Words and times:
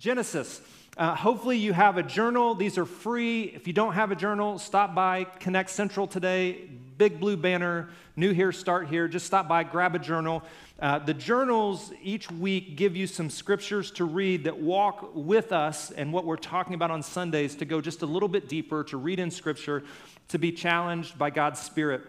Genesis. 0.00 0.62
Uh, 0.96 1.14
hopefully, 1.14 1.58
you 1.58 1.74
have 1.74 1.98
a 1.98 2.02
journal. 2.02 2.54
These 2.54 2.78
are 2.78 2.86
free. 2.86 3.42
If 3.42 3.66
you 3.66 3.74
don't 3.74 3.92
have 3.92 4.10
a 4.10 4.16
journal, 4.16 4.58
stop 4.58 4.94
by 4.94 5.24
Connect 5.24 5.68
Central 5.68 6.06
today. 6.06 6.70
Big 6.96 7.20
blue 7.20 7.36
banner, 7.36 7.90
new 8.16 8.32
here, 8.32 8.50
start 8.50 8.88
here. 8.88 9.08
Just 9.08 9.26
stop 9.26 9.46
by, 9.46 9.62
grab 9.62 9.94
a 9.94 9.98
journal. 9.98 10.42
Uh, 10.80 11.00
the 11.00 11.12
journals 11.12 11.92
each 12.02 12.30
week 12.30 12.76
give 12.76 12.96
you 12.96 13.06
some 13.06 13.28
scriptures 13.28 13.90
to 13.90 14.06
read 14.06 14.44
that 14.44 14.58
walk 14.58 15.10
with 15.14 15.52
us 15.52 15.90
and 15.90 16.14
what 16.14 16.24
we're 16.24 16.36
talking 16.36 16.72
about 16.72 16.90
on 16.90 17.02
Sundays 17.02 17.54
to 17.56 17.66
go 17.66 17.82
just 17.82 18.00
a 18.00 18.06
little 18.06 18.28
bit 18.28 18.48
deeper, 18.48 18.82
to 18.84 18.96
read 18.96 19.18
in 19.18 19.30
scripture, 19.30 19.84
to 20.28 20.38
be 20.38 20.50
challenged 20.50 21.18
by 21.18 21.28
God's 21.28 21.60
Spirit. 21.60 22.00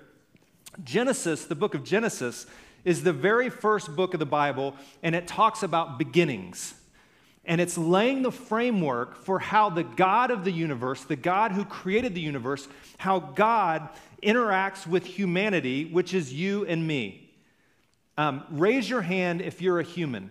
Genesis, 0.85 1.43
the 1.43 1.55
book 1.55 1.75
of 1.75 1.83
Genesis, 1.83 2.45
is 2.85 3.03
the 3.03 3.11
very 3.11 3.49
first 3.49 3.97
book 3.97 4.13
of 4.13 4.21
the 4.21 4.25
Bible, 4.25 4.77
and 5.03 5.13
it 5.13 5.27
talks 5.27 5.61
about 5.61 5.99
beginnings. 5.99 6.75
And 7.43 7.59
it's 7.59 7.77
laying 7.77 8.21
the 8.21 8.31
framework 8.31 9.15
for 9.23 9.39
how 9.39 9.69
the 9.69 9.83
God 9.83 10.29
of 10.29 10.43
the 10.43 10.51
universe, 10.51 11.03
the 11.03 11.15
God 11.15 11.51
who 11.51 11.65
created 11.65 12.13
the 12.13 12.21
universe, 12.21 12.67
how 12.97 13.19
God 13.19 13.89
interacts 14.21 14.85
with 14.85 15.05
humanity, 15.05 15.85
which 15.85 16.13
is 16.13 16.31
you 16.31 16.65
and 16.65 16.85
me. 16.85 17.31
Um, 18.17 18.43
raise 18.51 18.89
your 18.89 19.01
hand 19.01 19.41
if 19.41 19.61
you're 19.61 19.79
a 19.79 19.83
human. 19.83 20.29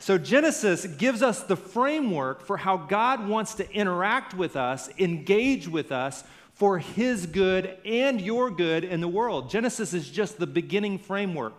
So, 0.00 0.18
Genesis 0.18 0.84
gives 0.84 1.22
us 1.22 1.44
the 1.44 1.54
framework 1.54 2.44
for 2.44 2.56
how 2.56 2.76
God 2.76 3.28
wants 3.28 3.54
to 3.54 3.72
interact 3.72 4.34
with 4.34 4.56
us, 4.56 4.90
engage 4.98 5.68
with 5.68 5.92
us 5.92 6.24
for 6.54 6.80
His 6.80 7.26
good 7.26 7.76
and 7.84 8.20
your 8.20 8.50
good 8.50 8.82
in 8.82 9.00
the 9.00 9.06
world. 9.06 9.48
Genesis 9.48 9.94
is 9.94 10.10
just 10.10 10.38
the 10.38 10.46
beginning 10.46 10.98
framework. 10.98 11.52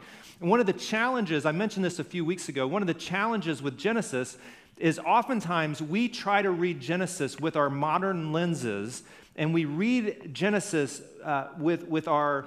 And 0.44 0.50
one 0.50 0.60
of 0.60 0.66
the 0.66 0.74
challenges, 0.74 1.46
I 1.46 1.54
mentioned 1.54 1.86
this 1.86 2.00
a 2.00 2.04
few 2.04 2.26
weeks 2.26 2.50
ago, 2.50 2.68
one 2.68 2.84
of 2.84 2.88
the 2.88 2.94
challenges 2.94 3.62
with 3.62 3.78
Genesis 3.78 4.38
is 4.78 5.00
oftentimes 5.00 5.82
we 5.82 6.10
try 6.10 6.42
to 6.42 6.52
read 6.52 6.82
Genesis 6.82 7.40
with 7.40 7.56
our 7.56 7.70
modern 7.70 8.34
lenses, 8.34 9.04
and 9.38 9.54
we 9.54 9.64
read 9.64 10.34
Genesis 10.34 11.02
uh, 11.24 11.48
with, 11.58 11.88
with 11.88 12.10
our 12.10 12.44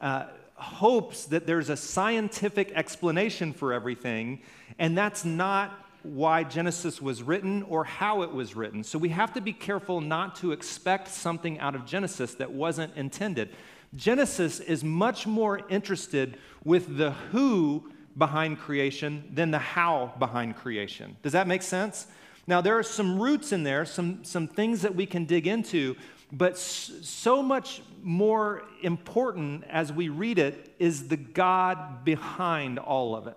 uh, 0.00 0.24
hopes 0.56 1.26
that 1.26 1.46
there's 1.46 1.70
a 1.70 1.76
scientific 1.76 2.72
explanation 2.72 3.52
for 3.52 3.72
everything, 3.72 4.40
and 4.80 4.98
that's 4.98 5.24
not 5.24 5.86
why 6.02 6.42
Genesis 6.42 7.00
was 7.00 7.22
written 7.22 7.62
or 7.62 7.84
how 7.84 8.22
it 8.22 8.32
was 8.32 8.56
written. 8.56 8.82
So 8.82 8.98
we 8.98 9.10
have 9.10 9.32
to 9.34 9.40
be 9.40 9.52
careful 9.52 10.00
not 10.00 10.34
to 10.36 10.50
expect 10.50 11.06
something 11.06 11.60
out 11.60 11.76
of 11.76 11.86
Genesis 11.86 12.34
that 12.34 12.50
wasn't 12.50 12.96
intended. 12.96 13.50
Genesis 13.94 14.60
is 14.60 14.82
much 14.82 15.26
more 15.26 15.60
interested 15.68 16.38
with 16.64 16.96
the 16.96 17.12
who 17.32 17.90
behind 18.16 18.58
creation 18.58 19.30
than 19.32 19.50
the 19.50 19.58
how 19.58 20.12
behind 20.18 20.56
creation. 20.56 21.16
Does 21.22 21.32
that 21.32 21.46
make 21.46 21.62
sense? 21.62 22.06
Now, 22.46 22.60
there 22.60 22.78
are 22.78 22.82
some 22.82 23.20
roots 23.20 23.52
in 23.52 23.62
there, 23.62 23.84
some, 23.84 24.24
some 24.24 24.46
things 24.46 24.82
that 24.82 24.94
we 24.94 25.04
can 25.06 25.24
dig 25.24 25.46
into, 25.46 25.96
but 26.32 26.56
so 26.58 27.42
much 27.42 27.82
more 28.02 28.62
important 28.82 29.64
as 29.68 29.92
we 29.92 30.08
read 30.08 30.38
it 30.38 30.74
is 30.78 31.08
the 31.08 31.16
God 31.16 32.04
behind 32.04 32.78
all 32.78 33.14
of 33.14 33.26
it. 33.26 33.36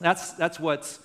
That's, 0.00 0.32
that's 0.32 0.58
what's 0.58 1.00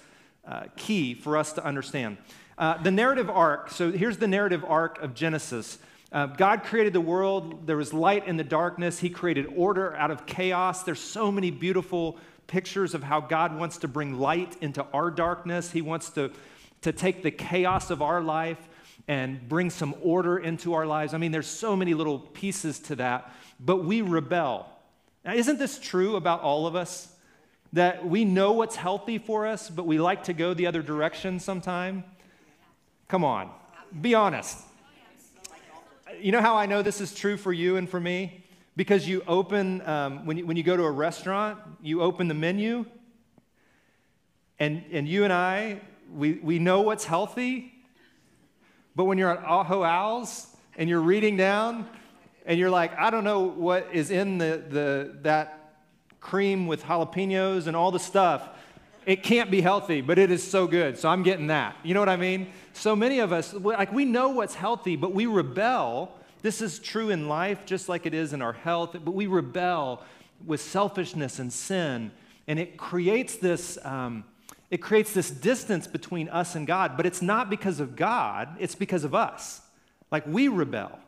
uh, 0.48 0.66
key 0.78 1.14
for 1.14 1.38
us 1.38 1.54
to 1.54 1.66
understand. 1.66 2.18
Uh, 2.58 2.82
the 2.82 2.92
narrative 2.92 3.30
arc, 3.30 3.70
so 3.72 3.92
here's 3.92 4.18
the 4.18 4.28
narrative 4.28 4.64
arc 4.66 5.02
of 5.02 5.14
Genesis. 5.14 5.78
Uh, 6.16 6.28
God 6.28 6.64
created 6.64 6.94
the 6.94 7.02
world. 7.02 7.68
There 7.68 7.76
was 7.76 7.92
light 7.92 8.26
in 8.26 8.38
the 8.38 8.44
darkness. 8.46 9.00
He 9.00 9.10
created 9.10 9.48
order 9.54 9.94
out 9.98 10.12
of 10.12 10.26
chaos. 10.26 10.84
There's 10.84 11.02
so 11.02 11.30
many 11.30 11.52
beautiful 11.52 12.18
pictures 12.48 12.94
of 12.94 13.04
how 13.04 13.20
God 13.20 13.60
wants 13.60 13.80
to 13.80 13.90
bring 13.90 14.18
light 14.18 14.56
into 14.62 14.86
our 14.94 15.12
darkness. 15.12 15.72
He 15.72 15.82
wants 15.82 16.12
to, 16.12 16.32
to 16.84 16.94
take 16.94 17.22
the 17.22 17.32
chaos 17.32 17.92
of 17.92 18.02
our 18.02 18.22
life 18.22 18.58
and 19.10 19.46
bring 19.50 19.70
some 19.70 19.94
order 20.02 20.38
into 20.38 20.74
our 20.76 20.86
lives. 20.86 21.14
I 21.14 21.18
mean, 21.18 21.34
there's 21.34 21.48
so 21.48 21.76
many 21.76 21.94
little 21.94 22.20
pieces 22.20 22.80
to 22.80 22.96
that, 22.96 23.30
but 23.60 23.84
we 23.84 24.02
rebel. 24.02 24.70
Now, 25.26 25.34
isn't 25.34 25.60
this 25.60 25.78
true 25.78 26.16
about 26.16 26.40
all 26.40 26.66
of 26.66 26.78
us? 26.78 27.10
That 27.74 28.08
we 28.08 28.24
know 28.24 28.54
what's 28.54 28.78
healthy 28.78 29.18
for 29.18 29.46
us, 29.46 29.70
but 29.70 29.86
we 29.86 30.00
like 30.00 30.24
to 30.26 30.34
go 30.34 30.54
the 30.54 30.68
other 30.68 30.82
direction 30.82 31.42
sometime? 31.42 32.06
Come 33.10 33.26
on, 33.26 33.52
be 34.00 34.16
honest 34.16 34.60
you 36.22 36.32
know 36.32 36.42
how 36.42 36.56
I 36.56 36.66
know 36.66 36.82
this 36.82 37.02
is 37.02 37.14
true 37.14 37.38
for 37.38 37.54
you 37.54 37.78
and 37.78 37.90
for 37.90 38.00
me? 38.00 38.44
Because 38.76 39.08
you 39.08 39.24
open, 39.28 39.82
um, 39.88 40.26
when, 40.26 40.38
you, 40.38 40.46
when 40.46 40.58
you 40.58 40.64
go 40.64 40.76
to 40.76 40.84
a 40.84 40.92
restaurant, 40.92 41.60
you 41.82 42.02
open 42.02 42.28
the 42.28 42.34
menu, 42.34 42.86
and, 44.60 44.84
and 44.92 45.08
you 45.08 45.24
and 45.24 45.32
I, 45.32 45.82
we, 46.14 46.34
we 46.34 46.60
know 46.60 46.82
what's 46.82 47.06
healthy, 47.06 47.74
but 48.96 49.06
when 49.06 49.18
you're 49.18 49.32
at 49.32 49.44
Ajo 49.44 49.84
Al's 49.84 50.48
and 50.78 50.90
you're 50.90 51.02
reading 51.02 51.38
down, 51.38 51.88
and 52.46 52.60
you're 52.60 52.70
like, 52.70 52.98
I 52.98 53.10
don't 53.10 53.24
know 53.24 53.42
what 53.42 53.90
is 53.92 54.12
in 54.12 54.38
the, 54.38 54.64
the, 54.70 55.18
that 55.24 55.74
cream 56.20 56.68
with 56.68 56.84
jalapenos 56.84 57.68
and 57.68 57.76
all 57.76 57.92
the 57.92 58.00
stuff. 58.00 58.50
It 59.06 59.22
can't 59.22 59.52
be 59.52 59.62
healthy, 59.62 60.02
but 60.02 60.18
it 60.18 60.32
is 60.32 60.46
so 60.46 60.66
good. 60.68 60.98
So 60.98 61.10
I'm 61.10 61.24
getting 61.24 61.48
that. 61.48 61.76
You 61.84 61.94
know 61.94 62.00
what 62.00 62.10
I 62.10 62.16
mean? 62.16 62.48
So 62.74 62.96
many 62.96 63.20
of 63.20 63.32
us, 63.32 63.54
like, 63.54 63.94
we 63.94 64.06
know 64.06 64.30
what's 64.30 64.56
healthy, 64.56 64.96
but 64.96 65.14
we 65.14 65.28
rebel. 65.28 66.12
This 66.42 66.62
is 66.62 66.80
true 66.80 67.12
in 67.12 67.28
life 67.28 67.66
just 67.66 67.88
like 67.88 68.06
it 68.06 68.14
is 68.14 68.34
in 68.34 68.42
our 68.42 68.54
health, 68.54 68.94
but 68.94 69.12
we 69.12 69.28
rebel 69.28 70.04
with 70.46 70.62
selfishness 70.62 71.40
and 71.40 71.52
sin, 71.54 72.12
and 72.48 72.60
it 72.60 72.78
creates 72.78 73.38
this. 73.38 73.78
Um, 73.84 74.26
it 74.72 74.82
creates 74.82 75.14
this 75.14 75.30
distance 75.30 75.88
between 75.88 76.28
us 76.30 76.56
and 76.56 76.66
God, 76.66 76.98
but 76.98 77.06
it's 77.06 77.22
not 77.22 77.50
because 77.50 77.80
of 77.80 77.96
God, 77.96 78.50
it's 78.60 78.76
because 78.76 79.04
of 79.04 79.14
us. 79.14 79.62
Like 80.12 80.26
we 80.26 80.48
rebel. 80.48 81.00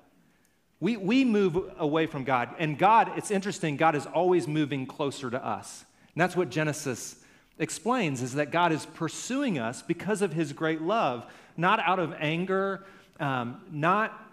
We, 0.80 0.96
we 0.96 1.26
move 1.26 1.58
away 1.78 2.06
from 2.06 2.24
God. 2.24 2.50
And 2.60 2.78
God, 2.78 3.12
it's 3.18 3.32
interesting, 3.32 3.76
God 3.76 3.96
is 3.96 4.06
always 4.06 4.48
moving 4.48 4.86
closer 4.86 5.32
to 5.32 5.44
us. 5.44 5.86
And 6.14 6.22
that's 6.22 6.36
what 6.36 6.50
Genesis 6.50 7.16
explains 7.60 8.22
is 8.22 8.34
that 8.34 8.52
God 8.52 8.72
is 8.72 8.86
pursuing 8.86 9.58
us 9.58 9.82
because 9.82 10.22
of 10.22 10.34
his 10.34 10.54
great 10.54 10.82
love, 10.82 11.26
not 11.56 11.80
out 11.80 12.00
of 12.00 12.14
anger, 12.20 12.84
um, 13.20 13.62
not 13.72 14.24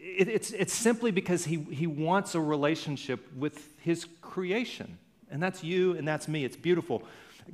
it, 0.00 0.28
it's, 0.28 0.52
it's 0.52 0.72
simply 0.72 1.10
because 1.10 1.44
he, 1.44 1.56
he 1.70 1.86
wants 1.86 2.34
a 2.34 2.40
relationship 2.40 3.26
with 3.36 3.68
his 3.80 4.06
creation. 4.20 4.98
And 5.30 5.42
that's 5.42 5.62
you 5.62 5.96
and 5.96 6.06
that's 6.06 6.28
me. 6.28 6.44
It's 6.44 6.56
beautiful. 6.56 7.02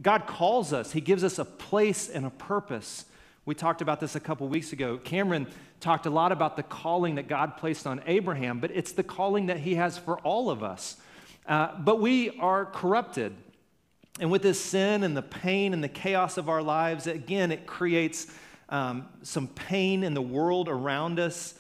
God 0.02 0.26
calls 0.26 0.72
us, 0.72 0.92
He 0.92 1.00
gives 1.00 1.24
us 1.24 1.38
a 1.38 1.44
place 1.44 2.08
and 2.08 2.26
a 2.26 2.30
purpose. 2.30 3.04
We 3.46 3.54
talked 3.54 3.82
about 3.82 4.00
this 4.00 4.16
a 4.16 4.20
couple 4.20 4.48
weeks 4.48 4.72
ago. 4.72 4.98
Cameron 4.98 5.46
talked 5.80 6.06
a 6.06 6.10
lot 6.10 6.32
about 6.32 6.56
the 6.56 6.62
calling 6.62 7.16
that 7.16 7.28
God 7.28 7.58
placed 7.58 7.86
on 7.86 8.02
Abraham, 8.06 8.58
but 8.58 8.70
it's 8.70 8.92
the 8.92 9.02
calling 9.02 9.46
that 9.46 9.58
He 9.58 9.74
has 9.74 9.98
for 9.98 10.18
all 10.20 10.50
of 10.50 10.62
us. 10.62 10.96
Uh, 11.46 11.76
but 11.78 12.00
we 12.00 12.38
are 12.38 12.64
corrupted. 12.64 13.34
And 14.20 14.30
with 14.30 14.42
this 14.42 14.60
sin 14.60 15.02
and 15.02 15.16
the 15.16 15.22
pain 15.22 15.72
and 15.72 15.82
the 15.82 15.88
chaos 15.88 16.38
of 16.38 16.48
our 16.48 16.62
lives, 16.62 17.08
again, 17.08 17.50
it 17.50 17.66
creates 17.66 18.28
um, 18.68 19.08
some 19.22 19.48
pain 19.48 20.04
in 20.04 20.14
the 20.14 20.22
world 20.22 20.68
around 20.68 21.18
us. 21.18 21.54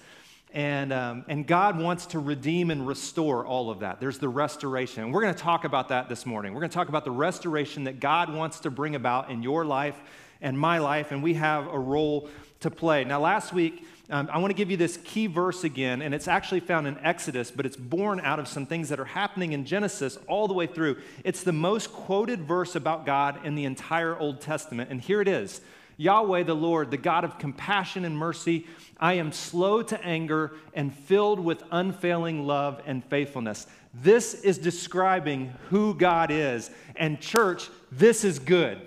And, 0.52 0.92
um, 0.92 1.24
and 1.26 1.48
God 1.48 1.80
wants 1.80 2.06
to 2.06 2.20
redeem 2.20 2.70
and 2.70 2.86
restore 2.86 3.44
all 3.44 3.70
of 3.70 3.80
that. 3.80 3.98
There's 3.98 4.18
the 4.18 4.28
restoration. 4.28 5.02
And 5.02 5.12
we're 5.12 5.22
going 5.22 5.34
to 5.34 5.42
talk 5.42 5.64
about 5.64 5.88
that 5.88 6.08
this 6.08 6.24
morning. 6.24 6.54
We're 6.54 6.60
going 6.60 6.70
to 6.70 6.74
talk 6.74 6.88
about 6.88 7.04
the 7.04 7.10
restoration 7.10 7.84
that 7.84 7.98
God 7.98 8.32
wants 8.32 8.60
to 8.60 8.70
bring 8.70 8.94
about 8.94 9.32
in 9.32 9.42
your 9.42 9.64
life 9.64 9.96
and 10.40 10.56
my 10.56 10.78
life, 10.78 11.10
and 11.10 11.24
we 11.24 11.34
have 11.34 11.66
a 11.66 11.78
role 11.78 12.28
to 12.60 12.70
play. 12.70 13.02
Now, 13.02 13.18
last 13.20 13.52
week, 13.52 13.84
um, 14.10 14.28
I 14.32 14.38
want 14.38 14.50
to 14.50 14.54
give 14.54 14.70
you 14.70 14.76
this 14.76 14.98
key 14.98 15.26
verse 15.26 15.64
again, 15.64 16.02
and 16.02 16.14
it's 16.14 16.28
actually 16.28 16.60
found 16.60 16.86
in 16.86 16.98
Exodus, 16.98 17.50
but 17.50 17.64
it's 17.64 17.76
born 17.76 18.20
out 18.20 18.38
of 18.38 18.46
some 18.46 18.66
things 18.66 18.90
that 18.90 19.00
are 19.00 19.06
happening 19.06 19.52
in 19.52 19.64
Genesis 19.64 20.18
all 20.28 20.46
the 20.46 20.54
way 20.54 20.66
through. 20.66 20.98
It's 21.24 21.42
the 21.42 21.52
most 21.52 21.92
quoted 21.92 22.42
verse 22.42 22.74
about 22.76 23.06
God 23.06 23.44
in 23.46 23.54
the 23.54 23.64
entire 23.64 24.18
Old 24.18 24.40
Testament, 24.40 24.90
and 24.90 25.00
here 25.00 25.20
it 25.20 25.28
is 25.28 25.60
Yahweh 25.96 26.42
the 26.42 26.54
Lord, 26.54 26.90
the 26.90 26.96
God 26.96 27.24
of 27.24 27.38
compassion 27.38 28.04
and 28.04 28.16
mercy, 28.16 28.66
I 28.98 29.14
am 29.14 29.32
slow 29.32 29.82
to 29.82 30.04
anger 30.04 30.52
and 30.72 30.94
filled 30.94 31.40
with 31.40 31.62
unfailing 31.70 32.46
love 32.46 32.80
and 32.86 33.04
faithfulness. 33.04 33.66
This 33.92 34.34
is 34.34 34.58
describing 34.58 35.52
who 35.70 35.94
God 35.94 36.30
is. 36.30 36.70
And, 36.96 37.20
church, 37.20 37.68
this 37.92 38.24
is 38.24 38.38
good. 38.38 38.80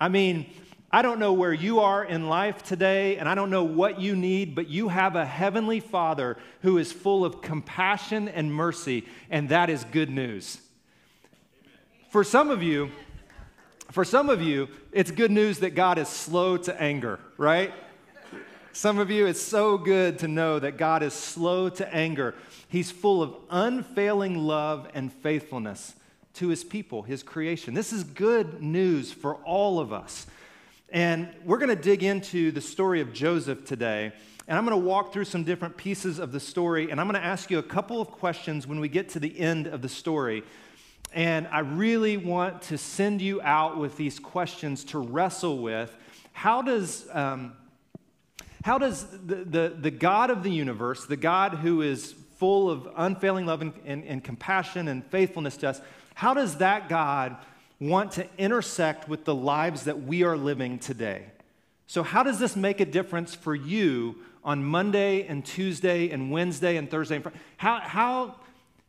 I 0.00 0.08
mean, 0.08 0.50
I 0.94 1.00
don't 1.00 1.18
know 1.18 1.32
where 1.32 1.54
you 1.54 1.80
are 1.80 2.04
in 2.04 2.28
life 2.28 2.62
today, 2.62 3.16
and 3.16 3.26
I 3.26 3.34
don't 3.34 3.48
know 3.48 3.64
what 3.64 3.98
you 3.98 4.14
need, 4.14 4.54
but 4.54 4.68
you 4.68 4.88
have 4.88 5.16
a 5.16 5.24
heavenly 5.24 5.80
Father 5.80 6.36
who 6.60 6.76
is 6.76 6.92
full 6.92 7.24
of 7.24 7.40
compassion 7.40 8.28
and 8.28 8.52
mercy, 8.52 9.06
and 9.30 9.48
that 9.48 9.70
is 9.70 9.84
good 9.84 10.10
news. 10.10 10.60
For 12.10 12.22
some 12.22 12.50
of 12.50 12.62
you, 12.62 12.90
for 13.90 14.04
some 14.04 14.28
of 14.28 14.42
you, 14.42 14.68
it's 14.92 15.10
good 15.10 15.30
news 15.30 15.60
that 15.60 15.74
God 15.74 15.96
is 15.96 16.08
slow 16.08 16.58
to 16.58 16.78
anger, 16.80 17.18
right? 17.38 17.72
Some 18.74 18.98
of 18.98 19.10
you, 19.10 19.26
it's 19.26 19.40
so 19.40 19.78
good 19.78 20.18
to 20.18 20.28
know 20.28 20.58
that 20.58 20.76
God 20.76 21.02
is 21.02 21.14
slow 21.14 21.70
to 21.70 21.94
anger. 21.94 22.34
He's 22.68 22.90
full 22.90 23.22
of 23.22 23.34
unfailing 23.50 24.36
love 24.38 24.88
and 24.92 25.10
faithfulness 25.10 25.94
to 26.34 26.48
his 26.48 26.64
people, 26.64 27.02
his 27.02 27.22
creation. 27.22 27.72
This 27.72 27.92
is 27.94 28.04
good 28.04 28.62
news 28.62 29.10
for 29.10 29.36
all 29.36 29.78
of 29.78 29.92
us. 29.92 30.26
And 30.92 31.30
we're 31.46 31.56
going 31.56 31.74
to 31.74 31.82
dig 31.82 32.02
into 32.02 32.50
the 32.50 32.60
story 32.60 33.00
of 33.00 33.14
Joseph 33.14 33.64
today. 33.64 34.12
And 34.46 34.58
I'm 34.58 34.66
going 34.66 34.78
to 34.78 34.86
walk 34.86 35.10
through 35.10 35.24
some 35.24 35.42
different 35.42 35.78
pieces 35.78 36.18
of 36.18 36.32
the 36.32 36.40
story. 36.40 36.90
And 36.90 37.00
I'm 37.00 37.08
going 37.08 37.18
to 37.18 37.26
ask 37.26 37.50
you 37.50 37.58
a 37.58 37.62
couple 37.62 37.98
of 37.98 38.10
questions 38.10 38.66
when 38.66 38.78
we 38.78 38.88
get 38.90 39.08
to 39.10 39.18
the 39.18 39.40
end 39.40 39.66
of 39.66 39.80
the 39.80 39.88
story. 39.88 40.42
And 41.14 41.48
I 41.48 41.60
really 41.60 42.18
want 42.18 42.60
to 42.62 42.76
send 42.76 43.22
you 43.22 43.40
out 43.40 43.78
with 43.78 43.96
these 43.96 44.18
questions 44.18 44.84
to 44.84 44.98
wrestle 44.98 45.60
with. 45.60 45.96
How 46.34 46.60
does, 46.60 47.08
um, 47.10 47.54
how 48.62 48.76
does 48.76 49.06
the, 49.06 49.36
the, 49.36 49.74
the, 49.80 49.90
God 49.90 50.28
of 50.28 50.42
the 50.42 50.50
universe, 50.50 51.06
the 51.06 51.16
God 51.16 51.54
who 51.54 51.80
is 51.80 52.14
full 52.36 52.68
of 52.68 52.86
unfailing 52.96 53.46
love 53.46 53.62
and, 53.62 53.72
and, 53.86 54.04
and 54.04 54.22
compassion 54.22 54.88
and 54.88 55.06
faithfulness 55.06 55.56
to 55.58 55.70
us, 55.70 55.80
how 56.14 56.34
does 56.34 56.58
that 56.58 56.90
God 56.90 57.38
want 57.88 58.12
to 58.12 58.26
intersect 58.38 59.08
with 59.08 59.24
the 59.24 59.34
lives 59.34 59.84
that 59.84 60.02
we 60.02 60.22
are 60.22 60.36
living 60.36 60.78
today? 60.78 61.26
So, 61.86 62.02
how 62.02 62.22
does 62.22 62.38
this 62.38 62.56
make 62.56 62.80
a 62.80 62.86
difference 62.86 63.34
for 63.34 63.54
you 63.54 64.16
on 64.44 64.64
Monday 64.64 65.26
and 65.26 65.44
Tuesday 65.44 66.10
and 66.10 66.30
Wednesday 66.30 66.76
and 66.76 66.90
Thursday? 66.90 67.16
And 67.16 67.24
Friday? 67.24 67.38
How, 67.56 67.80
how, 67.80 68.36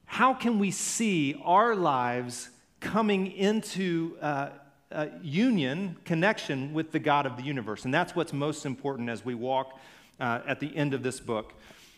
how 0.06 0.34
can 0.34 0.60
we 0.60 0.72
see 0.72 1.36
our 1.44 1.76
lives 1.76 2.50
coming 2.80 3.32
into 3.32 4.16
uh, 4.22 4.50
uh, 4.92 5.08
union, 5.22 5.98
connection 6.06 6.74
with 6.74 6.92
the 6.92 7.00
God 7.00 7.26
of 7.26 7.36
the 7.36 7.44
universe? 7.44 7.86
And 7.86 7.94
that's 7.94 8.16
what's 8.16 8.32
most 8.32 8.66
important 8.66 9.10
as 9.10 9.26
we 9.26 9.36
walk 9.36 9.80
uh, 10.20 10.42
at 10.48 10.60
the 10.60 10.76
end 10.76 10.94
of 10.94 11.04
this 11.04 11.20
book. 11.20 11.54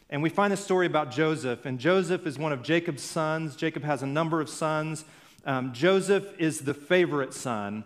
And 0.10 0.24
we 0.24 0.30
find 0.30 0.54
a 0.54 0.58
story 0.58 0.86
about 0.86 1.12
Joseph, 1.12 1.66
and 1.66 1.80
Joseph 1.80 2.26
is 2.26 2.38
one 2.38 2.54
of 2.54 2.64
Jacob's 2.64 3.04
sons. 3.04 3.56
Jacob 3.56 3.84
has 3.84 4.02
a 4.02 4.08
number 4.08 4.40
of 4.40 4.50
sons. 4.50 5.04
Um, 5.46 5.74
Joseph 5.74 6.26
is 6.40 6.62
the 6.62 6.74
favorite 6.74 7.34
son, 7.34 7.86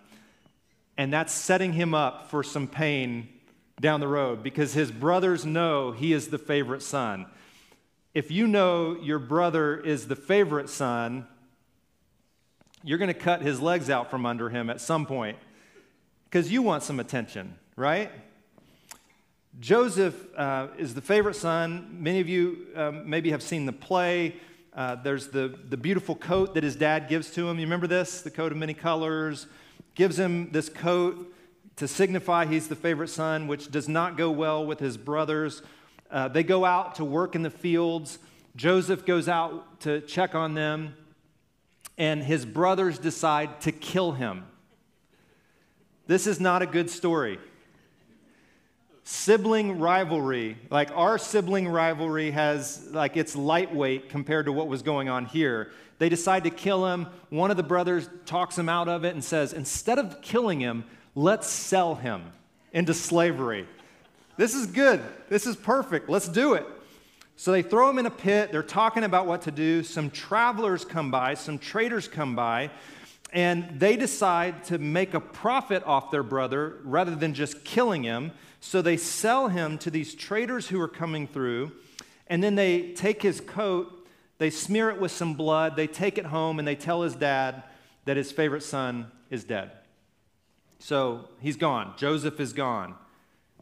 and 0.97 1.11
that's 1.11 1.33
setting 1.33 1.73
him 1.73 1.93
up 1.93 2.29
for 2.29 2.41
some 2.41 2.67
pain 2.67 3.27
down 3.81 3.99
the 3.99 4.07
road 4.07 4.43
because 4.43 4.73
his 4.73 4.91
brothers 4.91 5.45
know 5.45 5.91
he 5.91 6.13
is 6.13 6.29
the 6.29 6.37
favorite 6.37 6.81
son. 6.81 7.25
If 8.13 8.31
you 8.31 8.47
know 8.47 8.97
your 9.01 9.19
brother 9.19 9.77
is 9.77 10.07
the 10.07 10.15
favorite 10.15 10.69
son, 10.69 11.27
you're 12.83 12.97
going 12.97 13.09
to 13.09 13.13
cut 13.13 13.41
his 13.41 13.59
legs 13.59 13.89
out 13.89 14.09
from 14.09 14.25
under 14.25 14.49
him 14.49 14.69
at 14.69 14.79
some 14.79 15.05
point 15.05 15.37
because 16.25 16.51
you 16.51 16.61
want 16.61 16.83
some 16.83 16.99
attention, 16.99 17.55
right? 17.75 18.09
Joseph 19.59 20.15
uh, 20.37 20.67
is 20.77 20.93
the 20.93 21.01
favorite 21.01 21.35
son. 21.35 21.97
Many 21.99 22.21
of 22.21 22.29
you 22.29 22.67
um, 22.75 23.09
maybe 23.09 23.31
have 23.31 23.43
seen 23.43 23.65
the 23.65 23.73
play. 23.73 24.35
Uh, 24.79 24.95
there's 24.95 25.27
the, 25.27 25.53
the 25.67 25.75
beautiful 25.75 26.15
coat 26.15 26.53
that 26.53 26.63
his 26.63 26.73
dad 26.73 27.09
gives 27.09 27.31
to 27.31 27.49
him. 27.49 27.59
You 27.59 27.65
remember 27.65 27.85
this? 27.85 28.21
The 28.21 28.31
coat 28.31 28.53
of 28.53 28.57
many 28.57 28.73
colors. 28.73 29.45
Gives 29.93 30.17
him 30.17 30.53
this 30.53 30.69
coat 30.69 31.35
to 31.75 31.85
signify 31.85 32.45
he's 32.45 32.69
the 32.69 32.77
favorite 32.77 33.09
son, 33.09 33.49
which 33.49 33.69
does 33.69 33.89
not 33.89 34.15
go 34.15 34.31
well 34.31 34.65
with 34.65 34.79
his 34.79 34.95
brothers. 34.95 35.61
Uh, 36.09 36.29
they 36.29 36.43
go 36.43 36.63
out 36.63 36.95
to 36.95 37.03
work 37.03 37.35
in 37.35 37.41
the 37.41 37.49
fields. 37.49 38.19
Joseph 38.55 39.05
goes 39.05 39.27
out 39.27 39.81
to 39.81 39.99
check 39.99 40.33
on 40.33 40.53
them, 40.53 40.95
and 41.97 42.23
his 42.23 42.45
brothers 42.45 42.97
decide 42.97 43.59
to 43.59 43.73
kill 43.73 44.13
him. 44.13 44.45
This 46.07 46.25
is 46.25 46.39
not 46.39 46.61
a 46.61 46.65
good 46.65 46.89
story. 46.89 47.37
Sibling 49.11 49.79
rivalry, 49.79 50.55
like 50.69 50.91
our 50.91 51.17
sibling 51.17 51.67
rivalry 51.67 52.29
has, 52.29 52.89
like, 52.91 53.17
it's 53.17 53.35
lightweight 53.35 54.07
compared 54.07 54.45
to 54.45 54.51
what 54.51 54.67
was 54.67 54.83
going 54.83 55.09
on 55.09 55.25
here. 55.25 55.71
They 55.97 56.09
decide 56.09 56.43
to 56.43 56.51
kill 56.51 56.85
him. 56.85 57.07
One 57.31 57.49
of 57.49 57.57
the 57.57 57.63
brothers 57.63 58.07
talks 58.27 58.55
him 58.55 58.69
out 58.69 58.87
of 58.87 59.05
it 59.05 59.15
and 59.15 59.23
says, 59.23 59.51
instead 59.51 59.97
of 59.97 60.21
killing 60.21 60.59
him, 60.59 60.85
let's 61.15 61.49
sell 61.49 61.95
him 61.95 62.21
into 62.71 62.93
slavery. 62.93 63.65
This 64.37 64.53
is 64.53 64.67
good. 64.67 65.01
This 65.27 65.47
is 65.47 65.55
perfect. 65.55 66.07
Let's 66.07 66.27
do 66.27 66.53
it. 66.53 66.67
So 67.35 67.51
they 67.51 67.63
throw 67.63 67.89
him 67.89 67.97
in 67.97 68.05
a 68.05 68.11
pit. 68.11 68.51
They're 68.51 68.61
talking 68.61 69.03
about 69.03 69.25
what 69.25 69.41
to 69.41 69.51
do. 69.51 69.81
Some 69.81 70.11
travelers 70.11 70.85
come 70.85 71.09
by, 71.09 71.33
some 71.33 71.57
traders 71.57 72.07
come 72.07 72.35
by, 72.35 72.69
and 73.33 73.79
they 73.79 73.97
decide 73.97 74.65
to 74.65 74.77
make 74.77 75.15
a 75.15 75.19
profit 75.19 75.83
off 75.87 76.11
their 76.11 76.21
brother 76.21 76.77
rather 76.83 77.15
than 77.15 77.33
just 77.33 77.65
killing 77.65 78.03
him. 78.03 78.33
So 78.59 78.81
they 78.81 78.97
sell 78.97 79.47
him 79.47 79.77
to 79.79 79.89
these 79.89 80.13
traders 80.13 80.67
who 80.67 80.79
are 80.81 80.87
coming 80.87 81.27
through, 81.27 81.71
and 82.27 82.43
then 82.43 82.55
they 82.55 82.91
take 82.91 83.21
his 83.21 83.41
coat, 83.41 84.07
they 84.37 84.49
smear 84.49 84.89
it 84.89 84.99
with 84.99 85.11
some 85.11 85.33
blood, 85.33 85.75
they 85.75 85.87
take 85.87 86.17
it 86.17 86.25
home, 86.25 86.59
and 86.59 86.67
they 86.67 86.75
tell 86.75 87.01
his 87.01 87.15
dad 87.15 87.63
that 88.05 88.17
his 88.17 88.31
favorite 88.31 88.63
son 88.63 89.11
is 89.29 89.43
dead. 89.43 89.71
So 90.79 91.29
he's 91.39 91.57
gone. 91.57 91.93
Joseph 91.97 92.39
is 92.39 92.53
gone. 92.53 92.95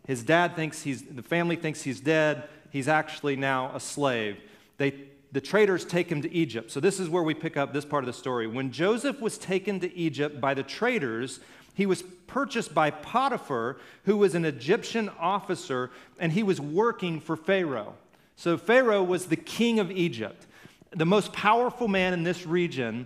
His 0.06 0.24
dad 0.24 0.56
thinks 0.56 0.84
he's, 0.84 1.04
the 1.04 1.24
family 1.24 1.56
thinks 1.56 1.82
he's 1.82 2.00
dead. 2.00 2.44
He's 2.72 2.88
actually 2.88 3.36
now 3.36 3.72
a 3.76 3.80
slave. 3.80 4.38
They, 4.78 4.94
the 5.32 5.42
traders 5.42 5.84
take 5.84 6.10
him 6.10 6.22
to 6.22 6.34
Egypt. 6.34 6.72
So 6.72 6.80
this 6.80 7.00
is 7.00 7.10
where 7.10 7.24
we 7.24 7.34
pick 7.34 7.58
up 7.58 7.74
this 7.74 7.86
part 7.86 8.04
of 8.04 8.08
the 8.08 8.14
story. 8.14 8.48
When 8.48 8.72
Joseph 8.72 9.20
was 9.20 9.38
taken 9.38 9.80
to 9.82 9.94
Egypt 9.96 10.40
by 10.40 10.54
the 10.54 10.64
traders, 10.64 11.40
he 11.78 11.86
was 11.86 12.02
purchased 12.26 12.74
by 12.74 12.90
Potiphar, 12.90 13.78
who 14.06 14.18
was 14.18 14.34
an 14.34 14.46
Egyptian 14.46 15.10
officer, 15.20 15.92
and 16.20 16.32
he 16.32 16.42
was 16.42 16.60
working 16.60 17.20
for 17.20 17.38
Pharaoh. 17.38 17.94
So 18.36 18.58
Pharaoh 18.58 19.04
was 19.04 19.28
the 19.28 19.36
king 19.36 19.80
of 19.80 19.92
Egypt, 19.92 20.48
the 20.90 21.06
most 21.06 21.32
powerful 21.34 21.88
man 21.88 22.14
in 22.14 22.24
this 22.24 22.48
region. 22.48 23.06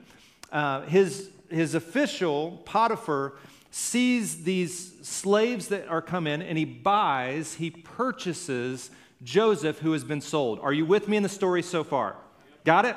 Uh, 0.53 0.83
his, 0.83 1.31
his 1.49 1.75
official, 1.75 2.61
Potiphar, 2.63 3.33
sees 3.71 4.43
these 4.45 4.93
slaves 5.05 5.67
that 5.67 5.89
are 5.89 6.01
come 6.01 6.25
in 6.25 6.41
and 6.41 6.57
he 6.57 6.63
buys, 6.63 7.55
he 7.55 7.71
purchases 7.71 8.89
Joseph 9.21 9.79
who 9.79 9.91
has 9.91 10.05
been 10.05 10.21
sold. 10.21 10.59
Are 10.59 10.71
you 10.71 10.85
with 10.85 11.09
me 11.09 11.17
in 11.17 11.23
the 11.23 11.29
story 11.29 11.61
so 11.61 11.83
far? 11.83 12.15
Got 12.63 12.85
it? 12.85 12.95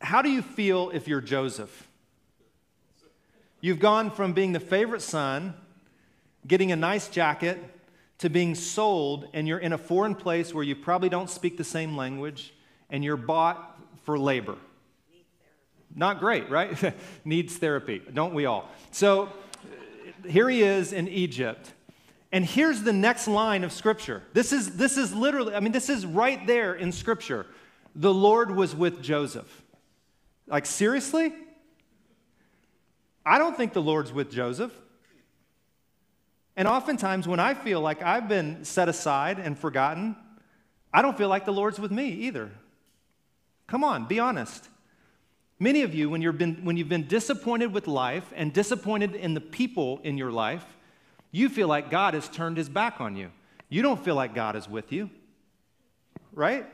How 0.00 0.22
do 0.22 0.30
you 0.30 0.40
feel 0.40 0.88
if 0.88 1.06
you're 1.06 1.20
Joseph? 1.20 1.87
You've 3.60 3.80
gone 3.80 4.10
from 4.10 4.32
being 4.32 4.52
the 4.52 4.60
favorite 4.60 5.02
son, 5.02 5.54
getting 6.46 6.70
a 6.70 6.76
nice 6.76 7.08
jacket, 7.08 7.58
to 8.18 8.30
being 8.30 8.54
sold, 8.54 9.28
and 9.32 9.46
you're 9.46 9.58
in 9.58 9.72
a 9.72 9.78
foreign 9.78 10.14
place 10.14 10.54
where 10.54 10.64
you 10.64 10.76
probably 10.76 11.08
don't 11.08 11.30
speak 11.30 11.56
the 11.56 11.64
same 11.64 11.96
language, 11.96 12.54
and 12.90 13.04
you're 13.04 13.16
bought 13.16 13.80
for 14.04 14.18
labor. 14.18 14.56
Not 15.94 16.20
great, 16.20 16.48
right? 16.50 16.94
Needs 17.24 17.56
therapy, 17.56 18.00
don't 18.12 18.34
we 18.34 18.46
all? 18.46 18.68
So 18.92 19.28
here 20.26 20.48
he 20.48 20.62
is 20.62 20.92
in 20.92 21.08
Egypt. 21.08 21.72
And 22.30 22.44
here's 22.44 22.82
the 22.82 22.92
next 22.92 23.26
line 23.26 23.64
of 23.64 23.72
scripture. 23.72 24.22
This 24.34 24.52
is, 24.52 24.76
this 24.76 24.98
is 24.98 25.14
literally, 25.14 25.54
I 25.54 25.60
mean, 25.60 25.72
this 25.72 25.88
is 25.88 26.04
right 26.04 26.46
there 26.46 26.74
in 26.74 26.92
scripture. 26.92 27.46
The 27.94 28.12
Lord 28.12 28.50
was 28.50 28.76
with 28.76 29.02
Joseph. 29.02 29.62
Like, 30.46 30.66
seriously? 30.66 31.32
I 33.28 33.36
don't 33.36 33.54
think 33.54 33.74
the 33.74 33.82
Lord's 33.82 34.10
with 34.10 34.30
Joseph. 34.30 34.72
And 36.56 36.66
oftentimes, 36.66 37.28
when 37.28 37.38
I 37.38 37.52
feel 37.52 37.80
like 37.80 38.02
I've 38.02 38.26
been 38.26 38.64
set 38.64 38.88
aside 38.88 39.38
and 39.38 39.56
forgotten, 39.56 40.16
I 40.94 41.02
don't 41.02 41.16
feel 41.16 41.28
like 41.28 41.44
the 41.44 41.52
Lord's 41.52 41.78
with 41.78 41.92
me 41.92 42.08
either. 42.08 42.50
Come 43.66 43.84
on, 43.84 44.06
be 44.06 44.18
honest. 44.18 44.68
Many 45.58 45.82
of 45.82 45.94
you, 45.94 46.08
when, 46.08 46.22
you've 46.22 46.38
been, 46.38 46.64
when 46.64 46.78
you've 46.78 46.88
been 46.88 47.06
disappointed 47.06 47.72
with 47.72 47.86
life 47.86 48.32
and 48.34 48.50
disappointed 48.50 49.14
in 49.14 49.34
the 49.34 49.42
people 49.42 50.00
in 50.02 50.16
your 50.16 50.32
life, 50.32 50.64
you 51.30 51.50
feel 51.50 51.68
like 51.68 51.90
God 51.90 52.14
has 52.14 52.30
turned 52.30 52.56
his 52.56 52.70
back 52.70 52.98
on 52.98 53.14
you. 53.14 53.30
You 53.68 53.82
don't 53.82 54.02
feel 54.02 54.14
like 54.14 54.34
God 54.34 54.56
is 54.56 54.66
with 54.66 54.90
you, 54.90 55.10
right? 56.32 56.64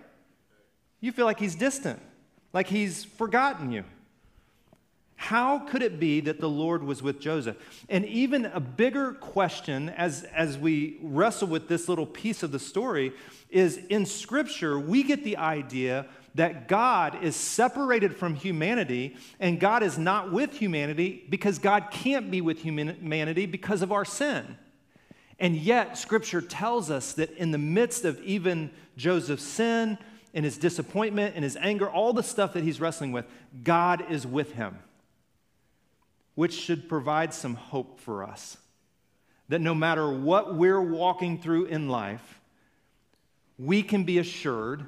You 1.01 1.11
feel 1.11 1.27
like 1.27 1.41
he's 1.41 1.57
distant, 1.57 2.01
like 2.53 2.69
he's 2.69 3.05
forgotten 3.05 3.73
you. 3.73 3.85
How 5.17 5.61
could 5.61 5.83
it 5.83 5.99
be 5.99 6.21
that 6.21 6.41
the 6.41 6.49
Lord 6.49 6.83
was 6.83 7.03
with 7.03 7.21
Joseph? 7.21 7.57
And 7.89 8.05
even 8.07 8.47
a 8.47 8.61
bigger 8.61 9.13
question 9.13 9.89
as, 9.91 10.25
as 10.25 10.59
we 10.59 10.99
wrestle 11.03 11.49
with 11.49 11.69
this 11.69 11.89
little 11.89 12.07
piece 12.07 12.43
of 12.43 12.53
the 12.53 12.59
story 12.59 13.13
is 13.49 13.77
in 13.89 14.07
Scripture, 14.07 14.79
we 14.79 15.03
get 15.03 15.25
the 15.25 15.37
idea 15.37 16.07
that 16.35 16.67
God 16.67 17.23
is 17.23 17.37
separated 17.37 18.17
from 18.17 18.35
humanity 18.35 19.17
and 19.39 19.61
God 19.61 19.83
is 19.83 19.97
not 19.97 20.33
with 20.33 20.53
humanity 20.59 21.25
because 21.31 21.59
God 21.59 21.89
can't 21.91 22.31
be 22.31 22.41
with 22.41 22.61
humanity 22.61 23.47
because 23.47 23.83
of 23.83 23.93
our 23.93 24.05
sin. 24.05 24.57
And 25.39 25.57
yet, 25.57 25.99
Scripture 25.99 26.41
tells 26.41 26.91
us 26.91 27.13
that 27.15 27.31
in 27.37 27.51
the 27.51 27.59
midst 27.59 28.05
of 28.05 28.21
even 28.23 28.71
Joseph's 28.97 29.45
sin 29.45 29.99
and 30.33 30.45
his 30.45 30.59
disappointment 30.59 31.35
and 31.35 31.45
his 31.45 31.57
anger, 31.57 31.89
all 31.89 32.13
the 32.13 32.23
stuff 32.23 32.53
that 32.55 32.65
he's 32.65 32.81
wrestling 32.81 33.13
with, 33.13 33.27
God 33.63 34.05
is 34.11 34.27
with 34.27 34.53
him, 34.53 34.79
which 36.35 36.53
should 36.53 36.89
provide 36.89 37.33
some 37.33 37.55
hope 37.55 38.01
for 38.01 38.25
us. 38.25 38.57
That 39.49 39.61
no 39.61 39.75
matter 39.75 40.11
what 40.11 40.55
we're 40.55 40.81
walking 40.81 41.39
through 41.39 41.67
in 41.67 41.89
life, 41.89 42.41
we 43.59 43.83
can 43.83 44.05
be 44.05 44.19
assured 44.19 44.87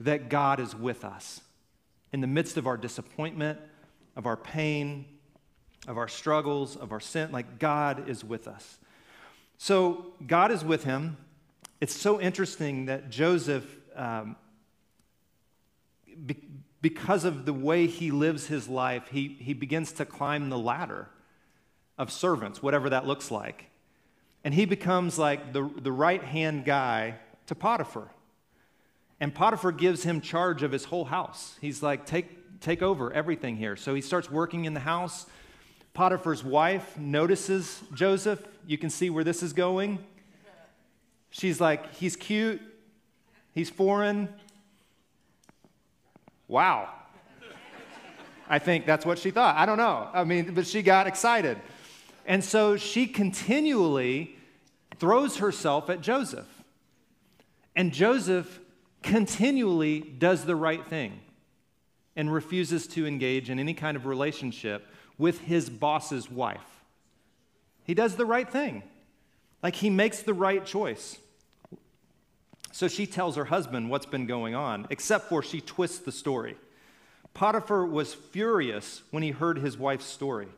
that 0.00 0.28
God 0.28 0.60
is 0.60 0.74
with 0.74 1.04
us 1.04 1.40
in 2.12 2.20
the 2.20 2.26
midst 2.26 2.56
of 2.56 2.66
our 2.66 2.76
disappointment, 2.76 3.58
of 4.16 4.26
our 4.26 4.36
pain, 4.36 5.04
of 5.86 5.98
our 5.98 6.08
struggles, 6.08 6.76
of 6.76 6.92
our 6.92 7.00
sin. 7.00 7.30
Like 7.32 7.58
God 7.58 8.08
is 8.08 8.24
with 8.24 8.48
us. 8.48 8.78
So 9.58 10.06
God 10.26 10.50
is 10.50 10.64
with 10.64 10.84
him. 10.84 11.16
It's 11.80 11.94
so 11.94 12.20
interesting 12.20 12.86
that 12.86 13.10
Joseph, 13.10 13.64
um, 13.94 14.36
because 16.80 17.24
of 17.24 17.44
the 17.44 17.52
way 17.52 17.86
he 17.86 18.10
lives 18.10 18.46
his 18.46 18.68
life, 18.68 19.08
he, 19.10 19.36
he 19.40 19.52
begins 19.52 19.92
to 19.92 20.04
climb 20.04 20.48
the 20.48 20.58
ladder 20.58 21.08
of 21.96 22.12
servants, 22.12 22.62
whatever 22.62 22.90
that 22.90 23.06
looks 23.06 23.30
like. 23.30 23.66
And 24.44 24.54
he 24.54 24.64
becomes 24.64 25.18
like 25.18 25.52
the, 25.52 25.68
the 25.80 25.90
right 25.90 26.22
hand 26.22 26.64
guy 26.64 27.16
to 27.46 27.54
Potiphar. 27.54 28.08
And 29.20 29.34
Potiphar 29.34 29.72
gives 29.72 30.04
him 30.04 30.20
charge 30.20 30.62
of 30.62 30.70
his 30.70 30.84
whole 30.84 31.06
house. 31.06 31.56
He's 31.60 31.82
like, 31.82 32.06
take, 32.06 32.60
take 32.60 32.82
over 32.82 33.12
everything 33.12 33.56
here. 33.56 33.74
So 33.74 33.94
he 33.94 34.00
starts 34.00 34.30
working 34.30 34.64
in 34.64 34.74
the 34.74 34.80
house. 34.80 35.26
Potiphar's 35.92 36.44
wife 36.44 36.96
notices 36.96 37.82
Joseph. 37.92 38.40
You 38.66 38.78
can 38.78 38.90
see 38.90 39.10
where 39.10 39.24
this 39.24 39.42
is 39.42 39.52
going. 39.52 39.98
She's 41.30 41.60
like, 41.60 41.94
he's 41.94 42.16
cute, 42.16 42.60
he's 43.52 43.68
foreign. 43.68 44.28
Wow. 46.48 46.88
I 48.48 48.58
think 48.58 48.86
that's 48.86 49.04
what 49.04 49.18
she 49.18 49.30
thought. 49.30 49.56
I 49.56 49.66
don't 49.66 49.76
know. 49.76 50.08
I 50.12 50.24
mean, 50.24 50.54
but 50.54 50.66
she 50.66 50.82
got 50.82 51.06
excited. 51.06 51.58
And 52.26 52.42
so 52.42 52.76
she 52.76 53.06
continually 53.06 54.36
throws 54.96 55.36
herself 55.36 55.90
at 55.90 56.00
Joseph. 56.00 56.46
And 57.76 57.92
Joseph 57.92 58.58
continually 59.02 60.00
does 60.00 60.44
the 60.44 60.56
right 60.56 60.84
thing 60.86 61.20
and 62.16 62.32
refuses 62.32 62.86
to 62.88 63.06
engage 63.06 63.50
in 63.50 63.58
any 63.58 63.74
kind 63.74 63.96
of 63.96 64.06
relationship 64.06 64.86
with 65.18 65.40
his 65.42 65.70
boss's 65.70 66.30
wife. 66.30 66.82
He 67.84 67.94
does 67.94 68.16
the 68.16 68.26
right 68.26 68.50
thing. 68.50 68.82
Like 69.62 69.76
he 69.76 69.90
makes 69.90 70.22
the 70.22 70.34
right 70.34 70.64
choice. 70.64 71.18
So 72.72 72.88
she 72.88 73.06
tells 73.06 73.36
her 73.36 73.46
husband 73.46 73.90
what's 73.90 74.06
been 74.06 74.26
going 74.26 74.54
on, 74.54 74.86
except 74.90 75.28
for 75.28 75.42
she 75.42 75.60
twists 75.60 75.98
the 75.98 76.12
story. 76.12 76.56
Potiphar 77.34 77.86
was 77.86 78.14
furious 78.14 79.02
when 79.10 79.22
he 79.22 79.30
heard 79.30 79.58
his 79.58 79.78
wife's 79.78 80.06
story 80.06 80.48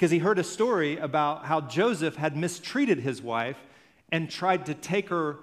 because 0.00 0.10
he 0.10 0.18
heard 0.18 0.38
a 0.38 0.44
story 0.44 0.96
about 0.96 1.44
how 1.44 1.60
Joseph 1.60 2.16
had 2.16 2.34
mistreated 2.34 3.00
his 3.00 3.20
wife 3.20 3.58
and 4.10 4.30
tried 4.30 4.64
to 4.64 4.72
take 4.72 5.10
her 5.10 5.36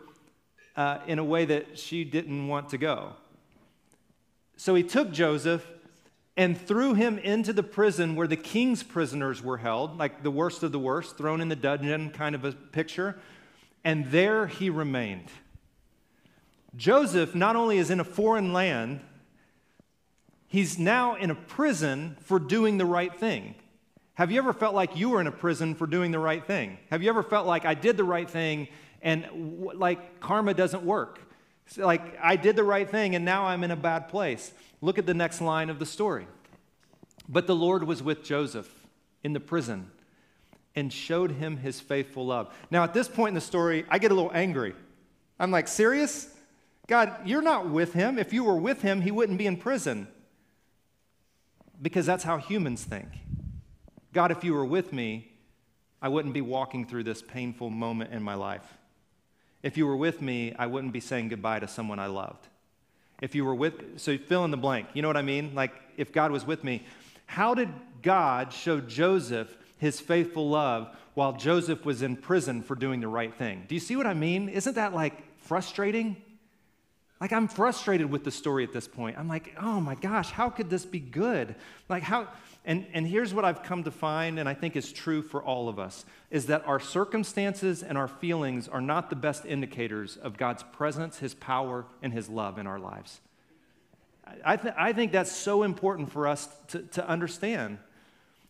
uh, 0.75 0.97
in 1.05 1.19
a 1.19 1.23
way 1.23 1.45
that 1.45 1.77
she 1.77 2.03
didn't 2.03 2.47
want 2.47 2.69
to 2.69 2.79
go. 2.79 3.13
So 4.55 4.73
he 4.73 4.81
took 4.81 5.11
Joseph 5.11 5.63
and 6.35 6.59
threw 6.59 6.95
him 6.95 7.19
into 7.19 7.53
the 7.53 7.61
prison 7.61 8.15
where 8.15 8.25
the 8.25 8.35
king's 8.35 8.81
prisoners 8.81 9.43
were 9.43 9.57
held, 9.57 9.99
like 9.99 10.23
the 10.23 10.31
worst 10.31 10.63
of 10.63 10.71
the 10.71 10.79
worst, 10.79 11.19
thrown 11.19 11.39
in 11.39 11.49
the 11.49 11.55
dungeon 11.55 12.09
kind 12.09 12.33
of 12.33 12.43
a 12.43 12.51
picture. 12.51 13.15
And 13.83 14.11
there 14.11 14.47
he 14.47 14.69
remained. 14.69 15.29
Joseph 16.75 17.33
not 17.33 17.55
only 17.55 17.77
is 17.77 17.89
in 17.89 17.99
a 17.99 18.03
foreign 18.03 18.53
land, 18.53 19.01
he's 20.47 20.77
now 20.77 21.15
in 21.15 21.31
a 21.31 21.35
prison 21.35 22.17
for 22.21 22.39
doing 22.39 22.77
the 22.77 22.85
right 22.85 23.13
thing. 23.17 23.55
Have 24.13 24.31
you 24.31 24.39
ever 24.39 24.53
felt 24.53 24.73
like 24.73 24.97
you 24.97 25.09
were 25.09 25.21
in 25.21 25.27
a 25.27 25.31
prison 25.31 25.75
for 25.75 25.85
doing 25.85 26.11
the 26.11 26.19
right 26.19 26.45
thing? 26.45 26.77
Have 26.89 27.03
you 27.03 27.09
ever 27.09 27.23
felt 27.23 27.45
like 27.45 27.65
I 27.65 27.73
did 27.73 27.97
the 27.97 28.03
right 28.03 28.29
thing 28.29 28.67
and 29.01 29.23
w- 29.23 29.77
like 29.77 30.19
karma 30.19 30.53
doesn't 30.53 30.83
work? 30.83 31.19
So, 31.67 31.85
like 31.85 32.17
I 32.21 32.35
did 32.35 32.55
the 32.55 32.63
right 32.63 32.89
thing 32.89 33.15
and 33.15 33.23
now 33.23 33.45
I'm 33.45 33.63
in 33.63 33.71
a 33.71 33.75
bad 33.75 34.09
place. 34.09 34.51
Look 34.81 34.97
at 34.97 35.05
the 35.05 35.13
next 35.13 35.41
line 35.41 35.69
of 35.69 35.79
the 35.79 35.85
story. 35.85 36.27
But 37.29 37.45
the 37.45 37.55
Lord 37.55 37.83
was 37.83 38.01
with 38.01 38.23
Joseph 38.23 38.87
in 39.23 39.33
the 39.33 39.39
prison 39.39 39.91
and 40.77 40.93
showed 40.93 41.31
him 41.31 41.57
his 41.57 41.81
faithful 41.81 42.27
love. 42.27 42.53
Now, 42.69 42.83
at 42.83 42.93
this 42.93 43.07
point 43.07 43.29
in 43.29 43.33
the 43.33 43.41
story, 43.41 43.83
I 43.89 43.97
get 43.97 44.11
a 44.11 44.13
little 44.13 44.31
angry. 44.31 44.75
I'm 45.39 45.49
like, 45.49 45.67
serious? 45.67 46.29
God, 46.85 47.13
you're 47.25 47.41
not 47.41 47.67
with 47.67 47.93
him. 47.93 48.19
If 48.19 48.31
you 48.31 48.43
were 48.43 48.55
with 48.55 48.83
him, 48.83 49.01
he 49.01 49.09
wouldn't 49.09 49.39
be 49.39 49.47
in 49.47 49.57
prison. 49.57 50.07
Because 51.81 52.05
that's 52.05 52.23
how 52.23 52.37
humans 52.37 52.83
think. 52.83 53.07
God, 54.13 54.31
if 54.31 54.43
you 54.43 54.53
were 54.53 54.65
with 54.65 54.93
me, 54.93 55.31
I 55.99 56.09
wouldn't 56.09 56.35
be 56.35 56.41
walking 56.41 56.85
through 56.85 57.05
this 57.05 57.23
painful 57.23 57.71
moment 57.71 58.13
in 58.13 58.21
my 58.21 58.35
life. 58.35 58.77
If 59.63 59.77
you 59.77 59.87
were 59.87 59.97
with 59.97 60.21
me, 60.21 60.53
I 60.59 60.67
wouldn't 60.67 60.93
be 60.93 60.99
saying 60.99 61.29
goodbye 61.29 61.59
to 61.59 61.67
someone 61.67 61.97
I 61.97 62.05
loved. 62.05 62.47
If 63.19 63.33
you 63.33 63.45
were 63.45 63.55
with, 63.55 63.99
so 63.99 64.15
fill 64.15 64.45
in 64.45 64.51
the 64.51 64.57
blank. 64.57 64.89
You 64.93 65.01
know 65.01 65.07
what 65.07 65.17
I 65.17 65.23
mean? 65.23 65.55
Like, 65.55 65.73
if 65.97 66.13
God 66.13 66.31
was 66.31 66.45
with 66.45 66.63
me, 66.63 66.83
how 67.25 67.55
did 67.55 67.69
God 68.03 68.53
show 68.53 68.79
Joseph 68.79 69.57
his 69.77 69.99
faithful 69.99 70.49
love 70.49 70.95
while 71.13 71.33
Joseph 71.33 71.85
was 71.85 72.01
in 72.01 72.15
prison 72.15 72.61
for 72.61 72.75
doing 72.75 72.99
the 72.99 73.07
right 73.07 73.33
thing? 73.33 73.65
Do 73.67 73.75
you 73.75 73.81
see 73.81 73.95
what 73.95 74.07
I 74.07 74.13
mean? 74.13 74.49
Isn't 74.49 74.75
that 74.75 74.93
like 74.93 75.37
frustrating? 75.37 76.17
Like, 77.19 77.33
I'm 77.33 77.47
frustrated 77.47 78.11
with 78.11 78.23
the 78.23 78.31
story 78.31 78.63
at 78.63 78.73
this 78.73 78.87
point. 78.87 79.17
I'm 79.17 79.27
like, 79.27 79.55
oh 79.59 79.81
my 79.81 79.95
gosh, 79.95 80.29
how 80.29 80.49
could 80.49 80.69
this 80.69 80.85
be 80.85 80.99
good? 80.99 81.55
Like, 81.89 82.03
how, 82.03 82.27
and, 82.63 82.85
and 82.93 83.07
here's 83.07 83.33
what 83.33 83.43
I've 83.43 83.63
come 83.63 83.83
to 83.85 83.91
find, 83.91 84.37
and 84.37 84.47
I 84.47 84.53
think 84.53 84.75
is 84.75 84.91
true 84.91 85.23
for 85.23 85.41
all 85.41 85.67
of 85.67 85.79
us, 85.79 86.05
is 86.29 86.45
that 86.45 86.67
our 86.67 86.79
circumstances 86.79 87.81
and 87.81 87.97
our 87.97 88.07
feelings 88.07 88.67
are 88.67 88.81
not 88.81 89.09
the 89.09 89.15
best 89.15 89.45
indicators 89.45 90.17
of 90.17 90.37
God's 90.37 90.61
presence, 90.61 91.17
His 91.17 91.33
power, 91.33 91.85
and 92.03 92.13
His 92.13 92.29
love 92.29 92.59
in 92.59 92.67
our 92.67 92.79
lives. 92.79 93.19
I, 94.45 94.57
th- 94.57 94.75
I 94.77 94.93
think 94.93 95.11
that's 95.11 95.31
so 95.31 95.63
important 95.63 96.11
for 96.11 96.27
us 96.27 96.47
to, 96.67 96.83
to 96.83 97.07
understand 97.07 97.79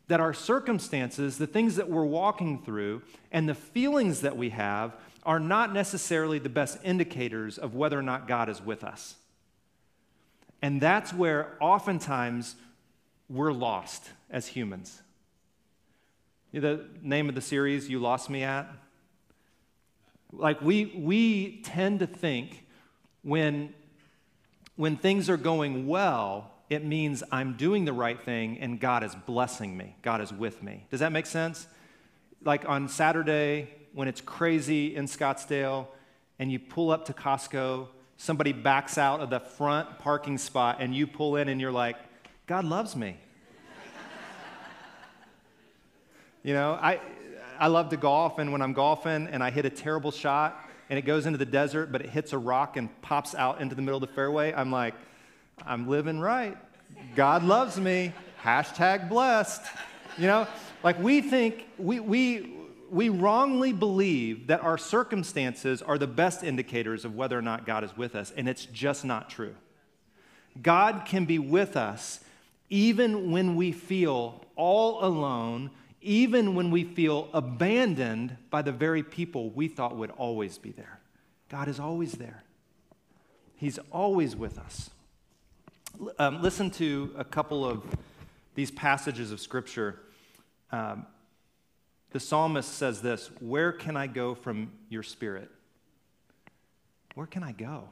that 0.08 0.20
our 0.20 0.34
circumstances, 0.34 1.38
the 1.38 1.48
things 1.48 1.76
that 1.76 1.90
we're 1.90 2.06
walking 2.06 2.62
through, 2.62 3.02
and 3.32 3.48
the 3.48 3.56
feelings 3.56 4.22
that 4.22 4.38
we 4.38 4.50
have 4.50 4.96
are 5.24 5.40
not 5.40 5.74
necessarily 5.74 6.40
the 6.40 6.50
best 6.50 6.78
indicators 6.84 7.58
of 7.58 7.76
whether 7.76 8.00
or 8.00 8.04
not 8.04 8.28
God 8.28 8.48
is 8.48 8.62
with 8.62 8.84
us. 8.84 9.16
And 10.62 10.80
that's 10.82 11.14
where 11.14 11.58
oftentimes 11.60 12.56
we're 13.30 13.52
lost 13.52 14.10
as 14.30 14.48
humans. 14.48 15.02
The 16.54 16.86
name 17.02 17.28
of 17.28 17.36
the 17.36 17.42
series, 17.42 17.90
You 17.90 18.00
Lost 18.00 18.30
Me 18.30 18.44
At? 18.44 18.72
Like, 20.32 20.62
we, 20.62 20.86
we 20.96 21.62
tend 21.64 22.00
to 22.00 22.08
think 22.08 22.66
when, 23.22 23.74
when 24.78 24.96
things 24.96 25.30
are 25.30 25.38
going 25.38 25.88
well, 25.88 26.52
it 26.70 26.84
means 26.84 27.24
I'm 27.32 27.54
doing 27.54 27.86
the 27.86 27.94
right 27.94 28.20
thing 28.20 28.60
and 28.60 28.80
God 28.80 29.04
is 29.04 29.16
blessing 29.16 29.78
me. 29.78 29.96
God 30.02 30.22
is 30.22 30.34
with 30.34 30.62
me. 30.62 30.86
Does 30.90 31.00
that 31.00 31.12
make 31.12 31.26
sense? 31.26 31.68
Like 32.44 32.68
on 32.68 32.90
Saturday, 32.90 33.70
when 33.94 34.08
it's 34.08 34.22
crazy 34.22 34.96
in 34.96 35.06
Scottsdale, 35.06 35.88
and 36.40 36.52
you 36.52 36.60
pull 36.60 36.92
up 36.92 37.06
to 37.06 37.14
Costco, 37.14 37.88
somebody 38.18 38.54
backs 38.54 38.98
out 38.98 39.22
of 39.22 39.30
the 39.30 39.40
front 39.40 40.00
parking 40.00 40.38
spot, 40.38 40.78
and 40.80 40.96
you 40.96 41.08
pull 41.08 41.36
in 41.36 41.50
and 41.50 41.60
you're 41.60 41.72
like, 41.72 41.98
God 42.46 42.66
loves 42.66 42.96
me. 42.96 43.18
you 46.44 46.54
know, 46.54 46.74
I, 46.74 47.00
I 47.60 47.68
love 47.68 47.90
to 47.90 47.98
golf, 47.98 48.38
and 48.38 48.52
when 48.52 48.62
I'm 48.62 48.74
golfing 48.74 49.28
and 49.28 49.44
I 49.44 49.50
hit 49.50 49.66
a 49.66 49.70
terrible 49.70 50.12
shot 50.12 50.64
and 50.90 50.98
it 50.98 51.04
goes 51.04 51.26
into 51.26 51.38
the 51.38 51.46
desert, 51.46 51.92
but 51.92 52.02
it 52.02 52.10
hits 52.10 52.34
a 52.34 52.38
rock 52.38 52.78
and 52.78 52.90
pops 53.02 53.36
out 53.36 53.62
into 53.62 53.76
the 53.76 53.82
middle 53.82 54.02
of 54.02 54.08
the 54.08 54.14
fairway, 54.14 54.54
I'm 54.54 54.72
like, 54.72 54.94
I'm 55.66 55.88
living 55.88 56.20
right. 56.20 56.58
God 57.16 57.44
loves 57.44 57.80
me. 57.80 58.14
Hashtag 58.42 59.10
blessed. 59.10 59.62
You 60.18 60.28
know, 60.28 60.48
like 60.84 61.00
we 61.00 61.22
think, 61.22 61.66
we, 61.78 62.00
we, 62.00 62.54
we 62.90 63.10
wrongly 63.10 63.74
believe 63.74 64.48
that 64.48 64.62
our 64.62 64.78
circumstances 64.78 65.82
are 65.82 65.98
the 65.98 66.08
best 66.08 66.44
indicators 66.44 67.06
of 67.06 67.16
whether 67.16 67.38
or 67.38 67.42
not 67.42 67.66
God 67.66 67.84
is 67.84 67.96
with 67.98 68.16
us, 68.16 68.32
and 68.36 68.48
it's 68.48 68.66
just 68.66 69.04
not 69.04 69.30
true. 69.30 69.56
God 70.62 71.04
can 71.06 71.26
be 71.26 71.40
with 71.40 71.76
us 71.76 72.20
even 72.70 73.32
when 73.32 73.56
we 73.56 73.72
feel 73.72 74.42
all 74.56 75.04
alone, 75.04 75.70
even 76.02 76.56
when 76.56 76.72
we 76.72 76.84
feel 76.84 77.30
abandoned 77.34 78.36
by 78.50 78.62
the 78.62 78.72
very 78.72 79.04
people 79.04 79.50
we 79.52 79.68
thought 79.68 79.96
would 79.96 80.12
always 80.12 80.58
be 80.58 80.72
there. 80.72 81.00
God 81.50 81.68
is 81.68 81.80
always 81.80 82.14
there, 82.14 82.44
He's 83.56 83.80
always 83.92 84.36
with 84.36 84.58
us. 84.58 84.90
Um, 86.20 86.42
listen 86.42 86.70
to 86.72 87.14
a 87.18 87.24
couple 87.24 87.66
of 87.66 87.84
these 88.56 88.70
passages 88.70 89.32
of 89.32 89.40
Scripture. 89.40 90.00
Um, 90.72 91.08
the 92.12 92.20
psalmist 92.20 92.74
says 92.74 93.02
this 93.02 93.32
Where 93.40 93.72
can 93.72 93.98
I 93.98 94.08
go 94.08 94.36
from 94.36 94.72
your 94.90 95.04
spirit? 95.04 95.50
Where 97.16 97.28
can 97.28 97.44
I 97.44 97.52
go? 97.52 97.90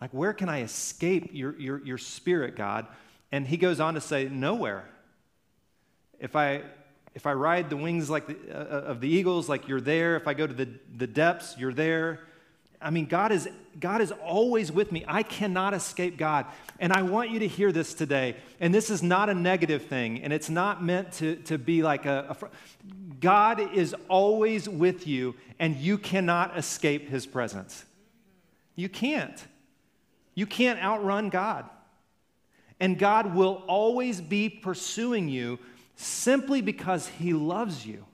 Like, 0.00 0.10
where 0.12 0.34
can 0.34 0.50
I 0.50 0.60
escape 0.60 1.30
your, 1.32 1.58
your, 1.58 1.82
your 1.84 1.98
spirit, 1.98 2.54
God? 2.54 2.86
And 3.32 3.46
he 3.46 3.56
goes 3.56 3.80
on 3.80 3.94
to 3.94 4.00
say, 4.00 4.28
Nowhere. 4.28 4.84
If 6.18 6.36
I, 6.36 6.62
if 7.14 7.26
I 7.26 7.32
ride 7.32 7.70
the 7.70 7.76
wings 7.76 8.10
like 8.10 8.26
the, 8.26 8.36
uh, 8.50 8.58
uh, 8.58 8.80
of 8.90 9.00
the 9.00 9.08
eagles, 9.08 9.48
like 9.48 9.68
you're 9.68 9.80
there. 9.80 10.16
If 10.16 10.26
I 10.26 10.34
go 10.34 10.46
to 10.46 10.54
the, 10.54 10.68
the 10.96 11.06
depths, 11.06 11.56
you're 11.58 11.72
there. 11.72 12.20
I 12.80 12.90
mean, 12.90 13.06
God 13.06 13.32
is, 13.32 13.48
God 13.80 14.00
is 14.00 14.12
always 14.12 14.70
with 14.70 14.92
me. 14.92 15.04
I 15.06 15.22
cannot 15.22 15.74
escape 15.74 16.16
God. 16.16 16.46
And 16.78 16.92
I 16.92 17.02
want 17.02 17.30
you 17.30 17.38
to 17.40 17.48
hear 17.48 17.72
this 17.72 17.94
today. 17.94 18.36
And 18.60 18.74
this 18.74 18.90
is 18.90 19.02
not 19.02 19.28
a 19.28 19.34
negative 19.34 19.86
thing, 19.86 20.22
and 20.22 20.32
it's 20.32 20.50
not 20.50 20.82
meant 20.82 21.12
to, 21.12 21.36
to 21.36 21.58
be 21.58 21.82
like 21.82 22.06
a, 22.06 22.36
a 22.40 22.48
God 23.20 23.74
is 23.74 23.94
always 24.08 24.68
with 24.68 25.06
you, 25.06 25.34
and 25.58 25.76
you 25.76 25.98
cannot 25.98 26.58
escape 26.58 27.08
his 27.08 27.26
presence. 27.26 27.84
You 28.74 28.88
can't. 28.88 29.42
You 30.34 30.46
can't 30.46 30.82
outrun 30.82 31.30
God. 31.30 31.64
And 32.78 32.98
God 32.98 33.34
will 33.34 33.64
always 33.66 34.20
be 34.20 34.50
pursuing 34.50 35.28
you 35.28 35.58
simply 35.96 36.60
because 36.60 37.08
he 37.08 37.32
loves 37.32 37.86
you. 37.86 38.04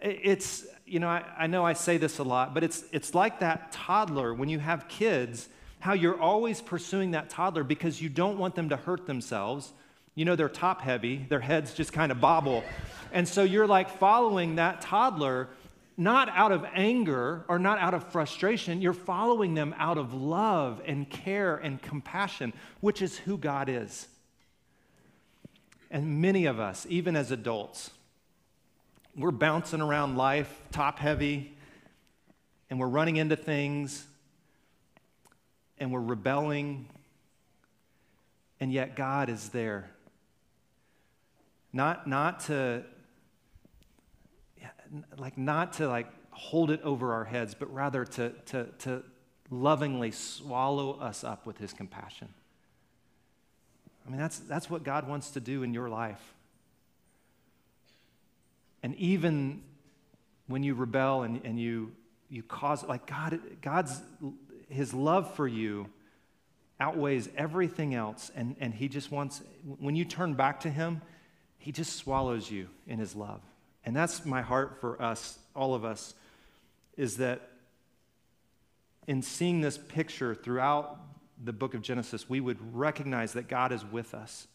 It's, 0.00 0.66
you 0.92 1.00
know, 1.00 1.08
I, 1.08 1.24
I, 1.38 1.46
know 1.46 1.64
I 1.64 1.72
say 1.72 1.96
this 1.96 2.18
a 2.18 2.22
lot, 2.22 2.52
but 2.52 2.62
it's, 2.62 2.84
it's 2.92 3.14
like 3.14 3.40
that 3.40 3.72
toddler 3.72 4.34
when 4.34 4.50
you 4.50 4.58
have 4.58 4.88
kids, 4.88 5.48
how 5.80 5.94
you're 5.94 6.20
always 6.20 6.60
pursuing 6.60 7.12
that 7.12 7.30
toddler 7.30 7.64
because 7.64 8.02
you 8.02 8.10
don't 8.10 8.36
want 8.36 8.54
them 8.54 8.68
to 8.68 8.76
hurt 8.76 9.06
themselves. 9.06 9.72
You 10.14 10.26
know, 10.26 10.36
they're 10.36 10.50
top 10.50 10.82
heavy, 10.82 11.24
their 11.30 11.40
heads 11.40 11.72
just 11.72 11.94
kind 11.94 12.12
of 12.12 12.20
bobble. 12.20 12.62
And 13.10 13.26
so 13.26 13.42
you're 13.42 13.66
like 13.66 13.88
following 13.88 14.56
that 14.56 14.82
toddler, 14.82 15.48
not 15.96 16.28
out 16.28 16.52
of 16.52 16.66
anger 16.74 17.46
or 17.48 17.58
not 17.58 17.78
out 17.78 17.94
of 17.94 18.12
frustration. 18.12 18.82
You're 18.82 18.92
following 18.92 19.54
them 19.54 19.74
out 19.78 19.96
of 19.96 20.12
love 20.12 20.82
and 20.84 21.08
care 21.08 21.56
and 21.56 21.80
compassion, 21.80 22.52
which 22.82 23.00
is 23.00 23.16
who 23.16 23.38
God 23.38 23.70
is. 23.70 24.08
And 25.90 26.20
many 26.20 26.44
of 26.44 26.60
us, 26.60 26.86
even 26.90 27.16
as 27.16 27.30
adults, 27.30 27.92
we're 29.16 29.30
bouncing 29.30 29.80
around 29.80 30.16
life 30.16 30.50
top 30.70 30.98
heavy, 30.98 31.56
and 32.70 32.78
we're 32.78 32.86
running 32.88 33.16
into 33.16 33.36
things, 33.36 34.06
and 35.78 35.92
we're 35.92 36.00
rebelling, 36.00 36.88
and 38.60 38.72
yet 38.72 38.96
God 38.96 39.28
is 39.28 39.50
there. 39.50 39.90
Not, 41.72 42.06
not 42.06 42.40
to 42.40 42.84
like 45.16 45.38
not 45.38 45.72
to 45.74 45.88
like 45.88 46.06
hold 46.30 46.70
it 46.70 46.80
over 46.82 47.12
our 47.12 47.24
heads, 47.24 47.54
but 47.54 47.72
rather 47.72 48.04
to, 48.04 48.30
to, 48.46 48.66
to 48.78 49.02
lovingly 49.50 50.10
swallow 50.10 50.98
us 50.98 51.24
up 51.24 51.46
with 51.46 51.58
his 51.58 51.72
compassion. 51.72 52.28
I 54.06 54.10
mean, 54.10 54.18
that's, 54.18 54.38
that's 54.40 54.68
what 54.68 54.82
God 54.82 55.06
wants 55.06 55.30
to 55.32 55.40
do 55.40 55.62
in 55.62 55.72
your 55.72 55.88
life. 55.88 56.34
And 58.82 58.94
even 58.96 59.62
when 60.46 60.62
you 60.62 60.74
rebel 60.74 61.22
and, 61.22 61.40
and 61.44 61.58
you, 61.58 61.92
you 62.28 62.42
cause, 62.42 62.84
like 62.84 63.06
God, 63.06 63.40
God's, 63.60 64.00
his 64.68 64.92
love 64.92 65.34
for 65.34 65.46
you 65.46 65.88
outweighs 66.80 67.28
everything 67.36 67.94
else. 67.94 68.30
And, 68.34 68.56
and 68.58 68.74
he 68.74 68.88
just 68.88 69.12
wants, 69.12 69.42
when 69.78 69.94
you 69.94 70.04
turn 70.04 70.34
back 70.34 70.60
to 70.60 70.70
him, 70.70 71.00
he 71.58 71.70
just 71.70 71.96
swallows 71.96 72.50
you 72.50 72.68
in 72.86 72.98
his 72.98 73.14
love. 73.14 73.40
And 73.84 73.94
that's 73.94 74.24
my 74.24 74.42
heart 74.42 74.80
for 74.80 75.00
us, 75.00 75.38
all 75.54 75.74
of 75.74 75.84
us, 75.84 76.14
is 76.96 77.18
that 77.18 77.50
in 79.06 79.22
seeing 79.22 79.60
this 79.60 79.78
picture 79.78 80.34
throughout 80.34 80.98
the 81.42 81.52
book 81.52 81.74
of 81.74 81.82
Genesis, 81.82 82.28
we 82.28 82.40
would 82.40 82.58
recognize 82.74 83.32
that 83.32 83.48
God 83.48 83.72
is 83.72 83.84
with 83.84 84.14
us. 84.14 84.46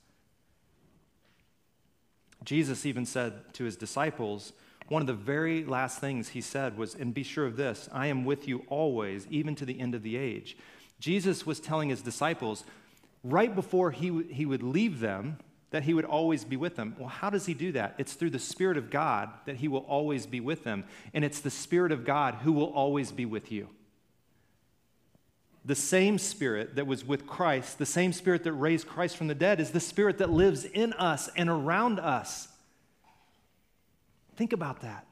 Jesus 2.44 2.86
even 2.86 3.06
said 3.06 3.54
to 3.54 3.64
his 3.64 3.76
disciples, 3.76 4.54
one 4.88 5.02
of 5.02 5.08
the 5.08 5.14
very 5.14 5.66
last 5.66 6.00
things 6.00 6.30
he 6.30 6.42
said 6.42 6.78
was, 6.78 6.96
And 6.96 7.14
be 7.14 7.24
sure 7.24 7.46
of 7.46 7.58
this, 7.58 7.90
I 7.92 8.08
am 8.08 8.24
with 8.24 8.48
you 8.48 8.64
always, 8.68 9.28
even 9.30 9.56
to 9.56 9.66
the 9.66 9.80
end 9.80 9.96
of 9.96 10.04
the 10.04 10.16
age. 10.16 10.58
Jesus 11.00 11.46
was 11.46 11.60
telling 11.60 11.90
his 11.90 12.02
disciples, 12.02 12.64
right 13.24 13.54
before 13.54 13.92
he, 13.92 14.24
he 14.32 14.46
would 14.46 14.64
leave 14.64 15.00
them, 15.00 15.38
that 15.72 15.84
he 15.84 15.94
would 15.94 16.06
always 16.06 16.46
be 16.46 16.56
with 16.56 16.78
them. 16.78 16.96
Well, 16.98 17.10
how 17.10 17.30
does 17.30 17.46
he 17.46 17.54
do 17.54 17.74
that? 17.74 17.96
It's 17.98 18.14
through 18.14 18.30
the 18.30 18.40
Spirit 18.40 18.78
of 18.78 18.90
God 18.90 19.30
that 19.46 19.58
he 19.58 19.68
will 19.68 19.82
always 19.82 20.26
be 20.26 20.40
with 20.40 20.64
them. 20.64 20.86
And 21.14 21.26
it's 21.26 21.42
the 21.42 21.50
Spirit 21.50 21.92
of 21.92 22.06
God 22.06 22.36
who 22.36 22.54
will 22.54 22.72
always 22.74 23.12
be 23.12 23.26
with 23.26 23.52
you. 23.52 23.68
The 25.68 25.76
same 25.76 26.18
Spirit 26.18 26.78
that 26.78 26.88
was 26.88 27.06
with 27.06 27.28
Christ, 27.28 27.78
the 27.78 27.86
same 27.86 28.14
Spirit 28.14 28.46
that 28.46 28.54
raised 28.54 28.88
Christ 28.88 29.18
from 29.18 29.28
the 29.28 29.36
dead, 29.36 29.60
is 29.60 29.72
the 29.72 29.82
Spirit 29.82 30.18
that 30.20 30.30
lives 30.30 30.64
in 30.64 30.94
us 30.94 31.30
and 31.36 31.50
around 31.50 32.00
us. 32.00 32.48
Think 34.38 34.54
about 34.54 34.82
that. 34.82 35.06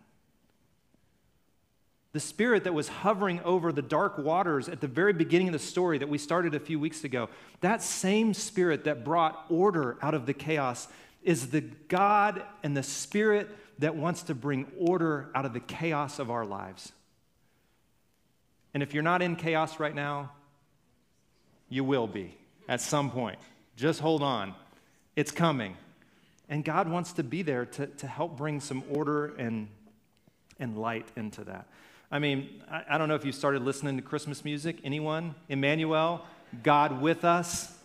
The 2.13 2.21
spirit 2.21 2.63
that 2.63 2.73
was 2.73 2.87
hovering 2.87 3.41
over 3.41 3.73
the 3.73 3.81
dark 3.81 4.17
waters 4.17 4.69
at 4.69 4.79
the 4.79 4.87
very 4.87 5.11
beginning 5.11 5.49
of 5.49 5.51
the 5.51 5.59
story 5.59 5.97
that 5.97 6.07
we 6.07 6.17
started 6.17 6.55
a 6.55 6.61
few 6.61 6.79
weeks 6.79 7.03
ago, 7.03 7.27
that 7.59 7.81
same 7.81 8.33
spirit 8.33 8.85
that 8.85 9.03
brought 9.03 9.45
order 9.49 9.97
out 10.01 10.13
of 10.13 10.25
the 10.25 10.33
chaos 10.33 10.87
is 11.23 11.49
the 11.49 11.59
God 11.59 12.41
and 12.63 12.77
the 12.77 12.83
spirit 12.83 13.49
that 13.79 13.97
wants 13.97 14.23
to 14.23 14.33
bring 14.33 14.71
order 14.77 15.29
out 15.35 15.45
of 15.45 15.51
the 15.51 15.59
chaos 15.59 16.17
of 16.17 16.31
our 16.31 16.45
lives. 16.45 16.93
And 18.73 18.81
if 18.81 18.93
you're 18.93 19.03
not 19.03 19.21
in 19.21 19.35
chaos 19.35 19.77
right 19.77 19.93
now, 19.93 20.31
you 21.69 21.83
will 21.83 22.07
be 22.07 22.37
at 22.67 22.81
some 22.81 23.11
point. 23.11 23.39
Just 23.75 23.99
hold 23.99 24.21
on, 24.21 24.53
it's 25.15 25.31
coming. 25.31 25.75
And 26.47 26.63
God 26.63 26.87
wants 26.87 27.13
to 27.13 27.23
be 27.23 27.41
there 27.41 27.65
to, 27.65 27.87
to 27.87 28.07
help 28.07 28.37
bring 28.37 28.59
some 28.59 28.83
order 28.91 29.33
and, 29.35 29.67
and 30.59 30.77
light 30.77 31.07
into 31.15 31.43
that. 31.45 31.67
I 32.11 32.19
mean, 32.19 32.61
I, 32.69 32.83
I 32.91 32.97
don't 32.97 33.09
know 33.09 33.15
if 33.15 33.25
you 33.25 33.31
started 33.31 33.63
listening 33.63 33.97
to 33.97 34.03
Christmas 34.03 34.45
music. 34.45 34.77
Anyone? 34.83 35.33
Emmanuel, 35.49 36.23
God 36.61 37.01
with 37.01 37.25
us. 37.25 37.75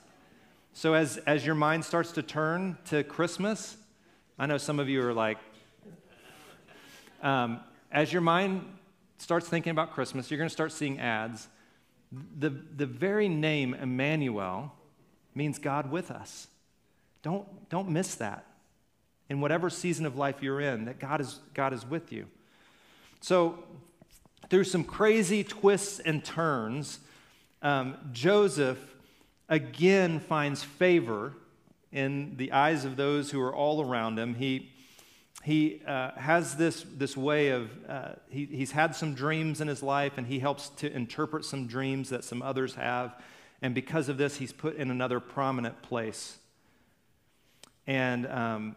So 0.74 0.94
as, 0.94 1.16
as 1.26 1.44
your 1.44 1.54
mind 1.54 1.84
starts 1.84 2.12
to 2.12 2.22
turn 2.22 2.76
to 2.86 3.02
Christmas, 3.02 3.76
I 4.38 4.46
know 4.46 4.58
some 4.58 4.78
of 4.78 4.88
you 4.88 5.02
are 5.02 5.14
like, 5.14 5.38
um, 7.22 7.60
as 7.90 8.12
your 8.12 8.22
mind 8.22 8.64
starts 9.18 9.48
thinking 9.48 9.70
about 9.70 9.92
Christmas, 9.92 10.30
you're 10.30 10.38
going 10.38 10.48
to 10.48 10.52
start 10.52 10.72
seeing 10.72 11.00
ads. 11.00 11.48
The, 12.38 12.50
the 12.50 12.86
very 12.86 13.28
name 13.28 13.74
Emmanuel 13.74 14.72
means 15.34 15.58
God 15.58 15.90
with 15.90 16.10
us. 16.10 16.48
Don't, 17.22 17.68
don't 17.68 17.88
miss 17.88 18.16
that. 18.16 18.46
In 19.28 19.40
whatever 19.40 19.70
season 19.70 20.06
of 20.06 20.16
life 20.16 20.42
you're 20.42 20.60
in, 20.60 20.86
that 20.86 20.98
God 20.98 21.20
is, 21.20 21.38
God 21.54 21.72
is 21.72 21.86
with 21.86 22.10
you. 22.10 22.26
So 23.20 23.62
through 24.48 24.64
some 24.64 24.82
crazy 24.82 25.44
twists 25.44 26.00
and 26.00 26.24
turns, 26.24 26.98
um, 27.62 27.96
Joseph 28.12 28.78
again 29.48 30.18
finds 30.18 30.64
favor 30.64 31.34
in 31.92 32.36
the 32.36 32.52
eyes 32.52 32.84
of 32.84 32.96
those 32.96 33.30
who 33.30 33.40
are 33.40 33.54
all 33.54 33.82
around 33.82 34.18
him. 34.18 34.34
He, 34.34 34.69
he 35.42 35.80
uh, 35.86 36.12
has 36.16 36.56
this, 36.56 36.84
this 36.96 37.16
way 37.16 37.48
of, 37.48 37.70
uh, 37.88 38.08
he, 38.28 38.44
he's 38.44 38.72
had 38.72 38.94
some 38.94 39.14
dreams 39.14 39.60
in 39.60 39.68
his 39.68 39.82
life, 39.82 40.18
and 40.18 40.26
he 40.26 40.38
helps 40.38 40.68
to 40.70 40.92
interpret 40.92 41.44
some 41.44 41.66
dreams 41.66 42.10
that 42.10 42.24
some 42.24 42.42
others 42.42 42.74
have. 42.74 43.16
And 43.62 43.74
because 43.74 44.08
of 44.08 44.18
this, 44.18 44.36
he's 44.36 44.52
put 44.52 44.76
in 44.76 44.90
another 44.90 45.18
prominent 45.18 45.80
place. 45.82 46.38
And 47.86 48.26
um, 48.26 48.76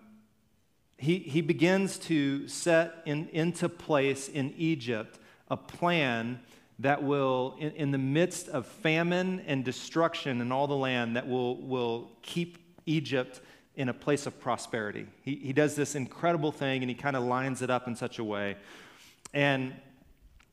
he, 0.97 1.19
he 1.19 1.41
begins 1.41 1.97
to 1.99 2.47
set 2.47 2.95
in, 3.05 3.27
into 3.29 3.67
place 3.67 4.29
in 4.29 4.53
Egypt 4.57 5.19
a 5.51 5.57
plan 5.57 6.39
that 6.79 7.03
will, 7.03 7.55
in, 7.59 7.71
in, 7.71 7.91
the 7.91 7.97
midst 7.97 8.47
of 8.49 8.65
famine 8.65 9.41
and 9.45 9.63
destruction 9.63 10.41
in 10.41 10.51
all 10.51 10.67
the 10.67 10.75
land, 10.75 11.15
that 11.15 11.27
will, 11.27 11.57
will 11.57 12.09
keep 12.21 12.57
Egypt 12.85 13.41
in 13.75 13.89
a 13.89 13.93
place 13.93 14.25
of 14.25 14.39
prosperity. 14.39 15.07
He, 15.23 15.35
he 15.35 15.53
does 15.53 15.75
this 15.75 15.95
incredible 15.95 16.51
thing 16.51 16.81
and 16.81 16.89
he 16.89 16.95
kind 16.95 17.15
of 17.15 17.23
lines 17.23 17.61
it 17.61 17.69
up 17.69 17.87
in 17.87 17.95
such 17.95 18.19
a 18.19 18.23
way. 18.23 18.55
And 19.33 19.73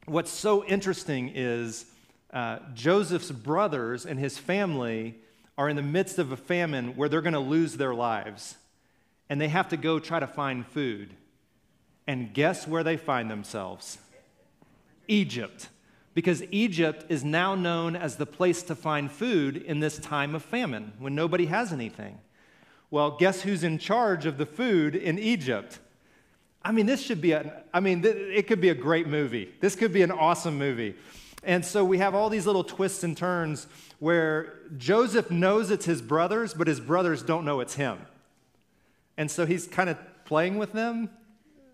what's 0.07 0.31
so 0.31 0.65
interesting 0.65 1.33
is 1.35 1.87
uh, 2.33 2.59
Joseph's 2.75 3.31
brothers 3.31 4.07
and 4.07 4.19
his 4.19 4.39
family 4.39 5.17
are 5.59 5.69
in 5.69 5.77
the 5.77 5.83
midst 5.83 6.19
of 6.19 6.33
a 6.33 6.37
famine 6.37 6.97
where 6.97 7.09
they're 7.09 7.21
going 7.21 7.35
to 7.35 7.41
lose 7.41 7.77
their 7.77 7.95
lives. 7.95 8.57
And 9.29 9.41
they 9.41 9.49
have 9.49 9.69
to 9.69 9.77
go 9.77 9.99
try 9.99 10.19
to 10.19 10.27
find 10.27 10.67
food. 10.67 11.15
And 12.07 12.33
guess 12.33 12.67
where 12.67 12.83
they 12.83 12.97
find 12.97 13.31
themselves? 13.31 13.99
Egypt, 15.07 15.69
because 16.15 16.43
Egypt 16.51 17.05
is 17.09 17.25
now 17.25 17.55
known 17.55 17.95
as 17.95 18.17
the 18.17 18.27
place 18.27 18.63
to 18.65 18.75
find 18.75 19.11
food 19.11 19.57
in 19.57 19.81
this 19.81 19.99
time 19.99 20.35
of 20.35 20.43
famine 20.43 20.93
when 20.99 21.15
nobody 21.15 21.47
has 21.47 21.73
anything. 21.73 22.19
Well, 22.91 23.17
guess 23.19 23.43
who's 23.43 23.63
in 23.63 23.79
charge 23.79 24.27
of 24.27 24.37
the 24.39 24.47
food 24.47 24.97
in 24.97 25.19
Egypt? 25.19 25.79
I 26.63 26.73
mean, 26.73 26.87
this 26.87 27.01
should 27.01 27.21
be 27.21 27.33
a, 27.33 27.63
I 27.73 27.81
mean, 27.81 28.03
th- 28.03 28.17
it 28.17 28.47
could 28.47 28.61
be 28.61 28.69
a 28.69 28.75
great 28.75 29.07
movie. 29.07 29.53
This 29.61 29.77
could 29.77 29.93
be 29.93 30.03
an 30.03 30.11
awesome 30.11 30.59
movie. 30.59 30.97
And 31.43 31.65
so 31.65 31.85
we 31.85 31.99
have 31.99 32.15
all 32.15 32.29
these 32.29 32.47
little 32.47 32.65
twists 32.65 33.03
and 33.03 33.17
turns 33.17 33.67
where 33.99 34.59
Joseph 34.77 35.31
knows 35.31 35.71
it's 35.71 35.87
his 35.87 36.03
brothers, 36.03 36.53
but 36.53 36.67
his 36.67 36.81
brothers 36.81 37.23
don't 37.23 37.45
know 37.45 37.61
it's 37.61 37.75
him. 37.75 37.99
And 39.17 39.31
so 39.31 39.47
he's 39.47 39.67
kind 39.67 39.89
of 39.89 39.97
playing 40.25 40.59
with 40.59 40.73
them 40.73 41.11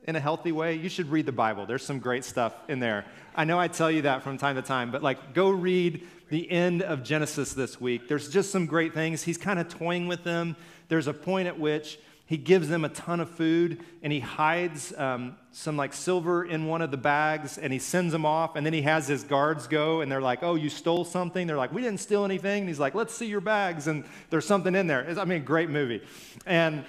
in 0.06 0.14
a 0.14 0.20
healthy 0.20 0.52
way, 0.52 0.74
you 0.74 0.88
should 0.88 1.10
read 1.10 1.26
the 1.26 1.32
Bible. 1.32 1.66
There's 1.66 1.84
some 1.84 1.98
great 1.98 2.24
stuff 2.24 2.54
in 2.68 2.78
there. 2.78 3.04
I 3.34 3.44
know 3.44 3.58
I 3.58 3.66
tell 3.66 3.90
you 3.90 4.02
that 4.02 4.22
from 4.22 4.38
time 4.38 4.54
to 4.54 4.62
time, 4.62 4.92
but 4.92 5.02
like 5.02 5.34
go 5.34 5.50
read 5.50 6.06
the 6.28 6.48
end 6.50 6.82
of 6.82 7.02
Genesis 7.02 7.52
this 7.52 7.80
week. 7.80 8.08
There's 8.08 8.28
just 8.28 8.50
some 8.50 8.66
great 8.66 8.94
things. 8.94 9.24
He's 9.24 9.38
kind 9.38 9.58
of 9.58 9.68
toying 9.68 10.06
with 10.06 10.22
them. 10.22 10.56
There's 10.88 11.06
a 11.06 11.14
point 11.14 11.48
at 11.48 11.58
which 11.58 11.98
he 12.26 12.36
gives 12.36 12.68
them 12.68 12.84
a 12.84 12.88
ton 12.88 13.20
of 13.20 13.30
food 13.30 13.84
and 14.02 14.12
he 14.12 14.18
hides 14.18 14.92
um, 14.96 15.36
some 15.52 15.76
like 15.76 15.92
silver 15.92 16.44
in 16.44 16.66
one 16.66 16.82
of 16.82 16.90
the 16.90 16.96
bags 16.96 17.56
and 17.56 17.72
he 17.72 17.78
sends 17.78 18.10
them 18.10 18.26
off 18.26 18.56
and 18.56 18.66
then 18.66 18.72
he 18.72 18.82
has 18.82 19.06
his 19.06 19.22
guards 19.22 19.68
go 19.68 20.00
and 20.00 20.10
they're 20.10 20.20
like 20.20 20.42
oh 20.42 20.56
you 20.56 20.68
stole 20.68 21.04
something? 21.04 21.46
They're 21.46 21.56
like 21.56 21.72
we 21.72 21.82
didn't 21.82 22.00
steal 22.00 22.24
anything. 22.24 22.60
And 22.60 22.68
he's 22.68 22.80
like 22.80 22.96
let's 22.96 23.14
see 23.14 23.26
your 23.26 23.40
bags. 23.40 23.86
And 23.86 24.04
there's 24.30 24.44
something 24.44 24.74
in 24.74 24.88
there. 24.88 25.02
It's, 25.02 25.18
i 25.18 25.24
mean 25.24 25.44
great 25.44 25.70
movie. 25.70 26.02
And 26.44 26.84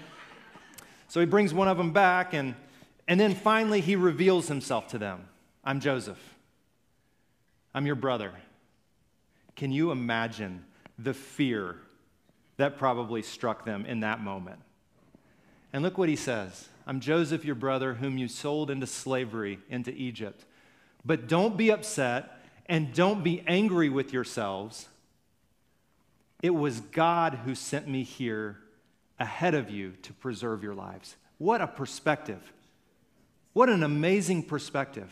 so 1.07 1.19
he 1.19 1.27
brings 1.27 1.53
one 1.53 1.67
of 1.67 1.77
them 1.77 1.93
back 1.93 2.33
and 2.33 2.55
and 3.07 3.19
then 3.19 3.35
finally 3.35 3.79
he 3.79 3.95
reveals 3.95 4.47
himself 4.47 4.87
to 4.89 4.97
them. 4.97 5.27
I'm 5.63 5.79
joseph. 5.79 6.19
I'm 7.75 7.85
your 7.85 7.95
brother. 7.95 8.31
Can 9.55 9.71
you 9.71 9.91
imagine 9.91 10.65
the 10.97 11.13
fear 11.13 11.75
that 12.57 12.77
probably 12.77 13.21
struck 13.21 13.65
them 13.65 13.85
in 13.85 14.01
that 14.01 14.21
moment 14.21 14.59
and 15.73 15.83
look 15.83 15.97
what 15.97 16.09
he 16.09 16.15
says 16.15 16.69
I'm 16.85 17.01
Joseph, 17.01 17.43
your 17.43 17.55
brother, 17.55 17.95
whom 17.95 18.17
you 18.17 18.27
sold 18.27 18.71
into 18.71 18.87
slavery 18.87 19.59
into 19.69 19.91
Egypt. 19.91 20.45
But 21.05 21.27
don't 21.27 21.57
be 21.57 21.69
upset 21.69 22.39
and 22.65 22.93
don't 22.93 23.23
be 23.23 23.43
angry 23.45 23.89
with 23.89 24.13
yourselves. 24.13 24.87
It 26.41 26.51
was 26.51 26.79
God 26.79 27.39
who 27.45 27.55
sent 27.55 27.87
me 27.87 28.03
here 28.03 28.57
ahead 29.19 29.53
of 29.53 29.69
you 29.69 29.93
to 30.03 30.13
preserve 30.13 30.63
your 30.63 30.75
lives. 30.75 31.15
What 31.37 31.61
a 31.61 31.67
perspective! 31.67 32.53
What 33.53 33.69
an 33.69 33.83
amazing 33.83 34.43
perspective. 34.43 35.11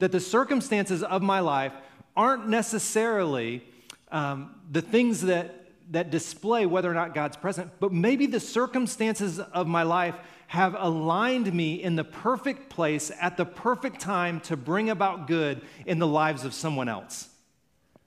That 0.00 0.12
the 0.12 0.20
circumstances 0.20 1.02
of 1.02 1.22
my 1.22 1.40
life 1.40 1.72
aren't 2.16 2.48
necessarily 2.48 3.62
um, 4.10 4.54
the 4.70 4.82
things 4.82 5.22
that 5.22 5.59
that 5.90 6.10
display 6.10 6.66
whether 6.66 6.90
or 6.90 6.94
not 6.94 7.14
God's 7.14 7.36
present, 7.36 7.70
but 7.80 7.92
maybe 7.92 8.26
the 8.26 8.40
circumstances 8.40 9.38
of 9.38 9.66
my 9.66 9.82
life 9.82 10.14
have 10.46 10.74
aligned 10.78 11.52
me 11.52 11.80
in 11.82 11.96
the 11.96 12.04
perfect 12.04 12.70
place 12.70 13.12
at 13.20 13.36
the 13.36 13.44
perfect 13.44 14.00
time 14.00 14.40
to 14.40 14.56
bring 14.56 14.90
about 14.90 15.26
good 15.26 15.62
in 15.86 15.98
the 15.98 16.06
lives 16.06 16.44
of 16.44 16.54
someone 16.54 16.88
else. 16.88 17.28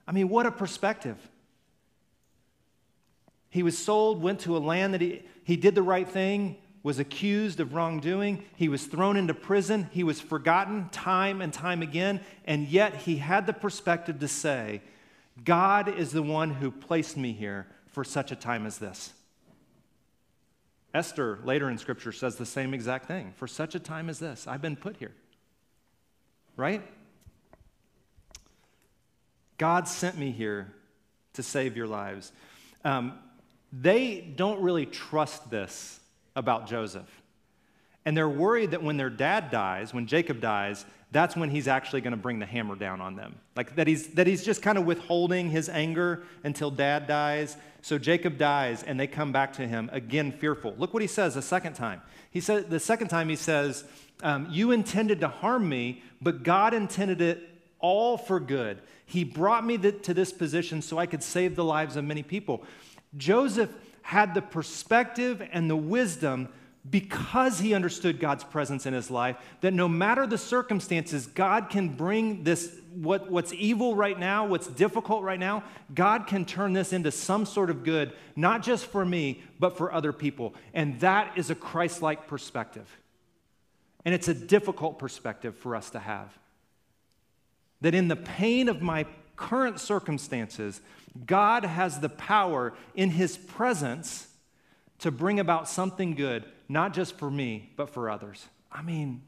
I 0.08 0.12
mean, 0.12 0.30
what 0.30 0.46
a 0.46 0.52
perspective. 0.52 1.17
He 3.50 3.63
was 3.63 3.78
sold, 3.78 4.22
went 4.22 4.41
to 4.41 4.58
a 4.58 4.60
land 4.60 4.93
that 4.93 5.02
he, 5.02 5.24
he 5.43 5.56
did 5.56 5.76
the 5.76 5.84
right 5.84 6.08
thing, 6.08 6.58
was 6.84 7.00
accused 7.00 7.62
of 7.62 7.74
wrongdoing. 7.74 8.43
He 8.58 8.67
was 8.67 8.86
thrown 8.86 9.15
into 9.15 9.34
prison. 9.34 9.89
He 9.91 10.04
was 10.04 10.19
forgotten 10.19 10.89
time 10.89 11.41
and 11.41 11.54
time 11.54 11.82
again. 11.82 12.19
And 12.43 12.67
yet 12.67 12.93
he 12.96 13.17
had 13.17 13.48
the 13.48 13.54
perspective 13.54 14.19
to 14.19 14.28
say, 14.28 14.82
God 15.41 15.88
is 15.89 16.12
the 16.12 16.22
one 16.22 16.52
who 16.52 16.69
placed 16.69 17.17
me 17.17 17.32
here 17.32 17.67
for 17.88 18.04
such 18.04 18.32
a 18.32 18.36
time 18.36 18.65
as 18.65 18.78
this. 18.78 19.13
Esther, 20.93 21.39
later 21.43 21.69
in 21.69 21.78
Scripture, 21.78 22.12
says 22.12 22.36
the 22.36 22.46
same 22.46 22.74
exact 22.74 23.08
thing. 23.08 23.34
For 23.36 23.48
such 23.48 23.74
a 23.74 23.80
time 23.80 24.10
as 24.10 24.19
this, 24.19 24.48
I've 24.48 24.62
been 24.62 24.76
put 24.76 24.98
here. 24.98 25.13
Right? 26.56 26.84
God 29.58 29.88
sent 29.88 30.17
me 30.17 30.32
here 30.32 30.72
to 31.34 31.41
save 31.41 31.76
your 31.76 31.88
lives. 31.88 32.32
Um, 32.84 33.17
they 33.72 34.22
don't 34.36 34.62
really 34.62 34.86
trust 34.86 35.50
this 35.50 36.00
about 36.36 36.67
Joseph. 36.67 37.23
And 38.06 38.18
they're 38.18 38.30
worried 38.30 38.72
that 38.72 38.84
when 38.84 38.98
their 38.98 39.10
dad 39.10 39.50
dies, 39.50 39.94
when 39.94 40.08
Jacob 40.08 40.42
dies, 40.42 40.86
that's 41.12 41.36
when 41.36 41.50
he's 41.50 41.68
actually 41.68 42.02
going 42.02 42.12
to 42.12 42.18
bring 42.18 42.39
the 42.39 42.46
hammer 42.46 42.76
down 42.76 43.00
on 43.00 43.16
them. 43.16 43.36
Like 43.56 43.76
that 43.76 43.88
he's, 43.88 44.08
that 44.10 44.26
he's 44.26 44.44
just 44.44 44.62
kind 44.62 44.78
of 44.78 44.86
withholding 44.86 45.50
his 45.50 45.70
anger 45.70 46.24
until 46.44 46.72
dad 46.72 47.08
dies. 47.08 47.56
So 47.82 47.98
Jacob 47.98 48.38
dies 48.38 48.84
and 48.84 49.00
they 49.00 49.08
come 49.08 49.32
back 49.32 49.54
to 49.54 49.68
him 49.68 49.89
again 49.94 50.32
fearful. 50.32 50.74
Look 50.78 50.94
what 50.94 51.02
he 51.02 51.08
says 51.08 51.36
the 51.36 51.42
second 51.42 51.74
time. 51.74 52.02
He 52.32 52.42
said, 52.42 52.70
the 52.70 52.80
second 52.80 53.10
time 53.10 53.30
he 53.30 53.36
says, 53.36 53.86
um, 54.24 54.48
You 54.50 54.72
intended 54.72 55.20
to 55.20 55.28
harm 55.28 55.70
me, 55.70 56.02
but 56.20 56.44
God 56.44 56.74
intended 56.74 57.22
it 57.22 57.48
all 57.80 58.18
for 58.18 58.39
good. 58.39 58.80
He 59.06 59.24
brought 59.24 59.66
me 59.66 59.78
to 59.78 60.13
this 60.13 60.34
position 60.34 60.82
so 60.82 60.98
I 60.98 61.06
could 61.06 61.22
save 61.22 61.56
the 61.56 61.63
lives 61.63 61.96
of 61.96 62.04
many 62.04 62.24
people. 62.24 62.63
Joseph 63.16 63.70
had 64.02 64.34
the 64.34 64.42
perspective 64.42 65.48
and 65.52 65.70
the 65.70 65.76
wisdom 65.76 66.50
because 66.89 67.60
he 67.60 67.74
understood 67.74 68.19
God's 68.19 68.43
presence 68.43 68.86
in 68.86 68.93
his 68.93 69.10
life, 69.10 69.38
that 69.62 69.74
no 69.74 69.88
matter 69.88 70.28
the 70.28 70.38
circumstances, 70.38 71.26
God 71.28 71.69
can 71.69 71.89
bring 71.89 72.43
this, 72.43 72.76
what, 72.93 73.32
what's 73.32 73.54
evil 73.54 73.96
right 73.96 74.19
now, 74.19 74.46
what's 74.46 74.67
difficult 74.67 75.24
right 75.24 75.39
now, 75.39 75.63
God 75.96 76.28
can 76.28 76.43
turn 76.43 76.74
this 76.74 76.91
into 76.91 77.10
some 77.10 77.46
sort 77.46 77.69
of 77.69 77.86
good, 77.86 78.12
not 78.36 78.63
just 78.63 78.86
for 78.86 79.06
me, 79.06 79.43
but 79.60 79.78
for 79.78 79.93
other 79.93 80.12
people. 80.12 80.56
And 80.74 81.00
that 81.00 81.38
is 81.38 81.50
a 81.50 81.56
Christ 81.56 82.02
like 82.02 82.28
perspective. 82.28 82.89
And 84.04 84.13
it's 84.13 84.28
a 84.28 84.34
difficult 84.34 85.00
perspective 85.00 85.56
for 85.56 85.78
us 85.78 85.89
to 85.91 86.00
have. 86.00 86.38
That 87.80 87.96
in 87.96 88.10
the 88.10 88.17
pain 88.17 88.67
of 88.67 88.82
my 88.82 89.06
current 89.38 89.80
circumstances, 89.80 90.82
God 91.26 91.63
has 91.63 92.02
the 92.02 92.10
power 92.10 92.74
in 92.93 93.12
his 93.12 93.38
presence 93.38 94.28
to 95.00 95.12
bring 95.12 95.39
about 95.39 95.69
something 95.69 96.15
good 96.15 96.43
not 96.69 96.93
just 96.93 97.17
for 97.17 97.30
me, 97.30 97.71
but 97.76 97.89
for 97.89 98.10
others. 98.10 98.47
I 98.71 98.82
mean, 98.82 99.21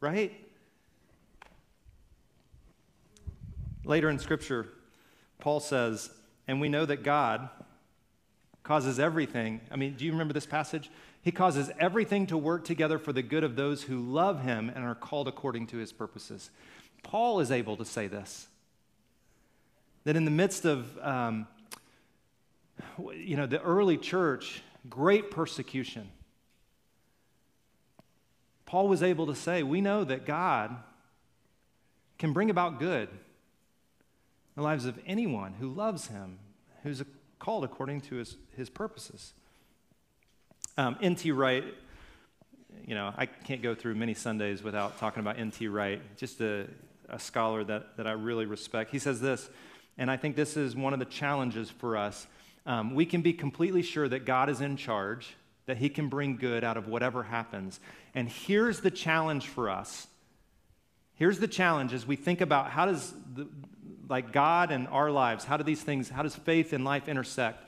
right? 0.00 0.32
Later 3.84 4.10
in 4.10 4.18
Scripture, 4.18 4.68
Paul 5.38 5.60
says, 5.60 6.10
and 6.46 6.60
we 6.60 6.68
know 6.68 6.84
that 6.84 7.02
God 7.02 7.48
causes 8.62 8.98
everything. 8.98 9.60
I 9.70 9.76
mean, 9.76 9.94
do 9.94 10.04
you 10.04 10.12
remember 10.12 10.34
this 10.34 10.46
passage? 10.46 10.90
He 11.22 11.32
causes 11.32 11.70
everything 11.78 12.26
to 12.26 12.36
work 12.36 12.64
together 12.64 12.98
for 12.98 13.12
the 13.12 13.22
good 13.22 13.44
of 13.44 13.56
those 13.56 13.84
who 13.84 13.98
love 13.98 14.42
him 14.42 14.70
and 14.74 14.84
are 14.84 14.94
called 14.94 15.26
according 15.26 15.66
to 15.68 15.78
his 15.78 15.92
purposes. 15.92 16.50
Paul 17.02 17.40
is 17.40 17.50
able 17.50 17.76
to 17.76 17.84
say 17.84 18.06
this 18.08 18.48
that 20.04 20.16
in 20.16 20.24
the 20.24 20.30
midst 20.30 20.64
of, 20.64 20.96
um, 21.02 21.46
you 23.14 23.36
know, 23.36 23.46
the 23.46 23.60
early 23.60 23.98
church, 23.98 24.62
great 24.88 25.30
persecution. 25.30 26.10
Paul 28.66 28.88
was 28.88 29.02
able 29.02 29.26
to 29.26 29.34
say, 29.34 29.62
We 29.62 29.80
know 29.80 30.04
that 30.04 30.26
God 30.26 30.76
can 32.18 32.32
bring 32.32 32.50
about 32.50 32.78
good 32.78 33.08
in 33.08 33.16
the 34.56 34.62
lives 34.62 34.84
of 34.84 34.98
anyone 35.06 35.54
who 35.54 35.68
loves 35.68 36.08
him, 36.08 36.38
who's 36.82 37.02
called 37.38 37.64
according 37.64 38.02
to 38.02 38.16
his, 38.16 38.36
his 38.56 38.68
purposes. 38.68 39.32
Um, 40.76 40.96
N.T. 41.00 41.32
Wright, 41.32 41.64
you 42.86 42.94
know, 42.94 43.12
I 43.16 43.26
can't 43.26 43.62
go 43.62 43.74
through 43.74 43.94
many 43.94 44.14
Sundays 44.14 44.62
without 44.62 44.98
talking 44.98 45.20
about 45.20 45.38
N.T. 45.38 45.66
Wright, 45.68 46.00
just 46.16 46.40
a, 46.40 46.66
a 47.08 47.18
scholar 47.18 47.64
that, 47.64 47.96
that 47.96 48.06
I 48.06 48.12
really 48.12 48.46
respect. 48.46 48.90
He 48.90 48.98
says 48.98 49.20
this, 49.20 49.48
and 49.96 50.10
I 50.10 50.16
think 50.16 50.36
this 50.36 50.56
is 50.56 50.76
one 50.76 50.92
of 50.92 50.98
the 50.98 51.04
challenges 51.04 51.70
for 51.70 51.96
us 51.96 52.26
um, 52.66 52.94
we 52.94 53.06
can 53.06 53.22
be 53.22 53.32
completely 53.32 53.82
sure 53.82 54.08
that 54.08 54.24
God 54.24 54.48
is 54.48 54.60
in 54.60 54.76
charge, 54.76 55.36
that 55.66 55.78
He 55.78 55.88
can 55.88 56.08
bring 56.08 56.36
good 56.36 56.64
out 56.64 56.76
of 56.76 56.88
whatever 56.88 57.22
happens. 57.22 57.80
And 58.14 58.28
here's 58.28 58.80
the 58.80 58.90
challenge 58.90 59.46
for 59.46 59.70
us. 59.70 60.06
Here's 61.14 61.40
the 61.40 61.48
challenge 61.48 61.92
as 61.92 62.06
we 62.06 62.16
think 62.16 62.40
about 62.40 62.70
how 62.70 62.86
does, 62.86 63.12
the, 63.34 63.48
like 64.08 64.32
God 64.32 64.70
and 64.70 64.86
our 64.88 65.10
lives, 65.10 65.44
how 65.44 65.56
do 65.56 65.64
these 65.64 65.82
things, 65.82 66.08
how 66.08 66.22
does 66.22 66.36
faith 66.36 66.72
and 66.72 66.84
life 66.84 67.08
intersect? 67.08 67.64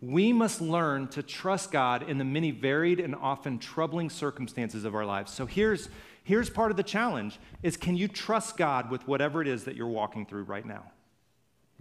We 0.00 0.32
must 0.32 0.60
learn 0.60 1.08
to 1.08 1.22
trust 1.22 1.72
God 1.72 2.08
in 2.08 2.18
the 2.18 2.24
many 2.24 2.50
varied 2.50 3.00
and 3.00 3.14
often 3.14 3.58
troubling 3.58 4.10
circumstances 4.10 4.84
of 4.84 4.94
our 4.94 5.04
lives. 5.04 5.32
So 5.32 5.46
here's, 5.46 5.88
here's 6.22 6.50
part 6.50 6.70
of 6.70 6.76
the 6.76 6.82
challenge 6.82 7.38
is 7.62 7.76
can 7.76 7.96
you 7.96 8.08
trust 8.08 8.56
God 8.56 8.90
with 8.90 9.06
whatever 9.08 9.42
it 9.42 9.48
is 9.48 9.64
that 9.64 9.76
you're 9.76 9.86
walking 9.86 10.26
through 10.26 10.44
right 10.44 10.64
now? 10.64 10.84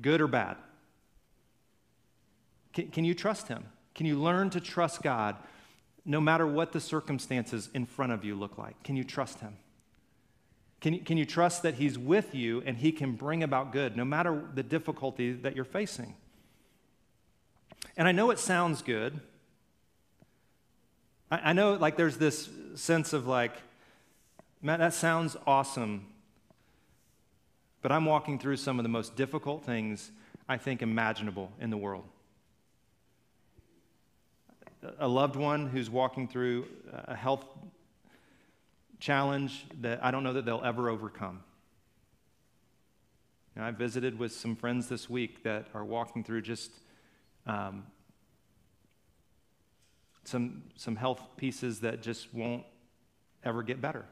Good 0.01 0.21
or 0.21 0.27
bad? 0.27 0.57
Can, 2.77 2.89
can 2.89 3.05
you 3.05 3.15
trust 3.15 3.47
Him? 3.47 3.65
Can 3.95 4.05
you 4.05 4.21
learn 4.21 4.51
to 4.51 4.61
trust 4.61 5.01
God 5.01 5.35
no 6.05 6.21
matter 6.21 6.45
what 6.45 6.73
the 6.73 6.79
circumstances 6.79 7.71
in 7.73 7.87
front 7.87 8.11
of 8.11 8.23
you 8.23 8.35
look 8.35 8.59
like? 8.59 8.83
Can 8.83 8.95
you 8.95 9.03
trust 9.03 9.39
Him? 9.39 9.57
Can 10.79 10.93
you, 10.93 10.99
can 10.99 11.17
you 11.17 11.25
trust 11.25 11.63
that 11.63 11.73
He's 11.73 11.97
with 11.97 12.35
you 12.35 12.61
and 12.67 12.77
He 12.77 12.91
can 12.91 13.13
bring 13.13 13.41
about 13.41 13.71
good 13.71 13.97
no 13.97 14.05
matter 14.05 14.43
the 14.53 14.61
difficulty 14.61 15.33
that 15.33 15.55
you're 15.55 15.65
facing? 15.65 16.13
And 17.97 18.07
I 18.07 18.11
know 18.11 18.29
it 18.29 18.37
sounds 18.37 18.83
good. 18.83 19.19
I, 21.31 21.49
I 21.49 21.53
know, 21.53 21.73
like, 21.73 21.97
there's 21.97 22.17
this 22.17 22.47
sense 22.75 23.11
of, 23.11 23.25
like, 23.25 23.53
man, 24.61 24.81
that 24.81 24.93
sounds 24.93 25.35
awesome. 25.47 26.05
But 27.81 27.91
I'm 27.91 28.05
walking 28.05 28.37
through 28.37 28.57
some 28.57 28.77
of 28.77 28.83
the 28.83 28.89
most 28.89 29.15
difficult 29.15 29.65
things 29.65 30.11
I 30.47 30.57
think 30.57 30.83
imaginable 30.83 31.51
in 31.59 31.71
the 31.71 31.77
world 31.77 32.03
a 34.99 35.07
loved 35.07 35.35
one 35.35 35.67
who's 35.67 35.89
walking 35.89 36.27
through 36.27 36.67
a 36.91 37.15
health 37.15 37.45
challenge 38.99 39.65
that 39.81 40.03
I 40.03 40.11
don't 40.11 40.23
know 40.23 40.33
that 40.33 40.45
they'll 40.45 40.63
ever 40.63 40.89
overcome. 40.89 41.43
And 43.55 43.63
I 43.63 43.71
visited 43.71 44.19
with 44.19 44.31
some 44.31 44.55
friends 44.55 44.87
this 44.87 45.09
week 45.09 45.43
that 45.43 45.67
are 45.73 45.83
walking 45.83 46.23
through 46.23 46.41
just 46.41 46.71
um, 47.45 47.83
some, 50.27 50.63
some 50.75 50.95
health 50.95 51.21
pieces 51.37 51.79
that 51.79 52.01
just 52.01 52.33
won't 52.33 52.63
ever 53.43 53.63
get 53.63 53.81
better. 53.81 54.05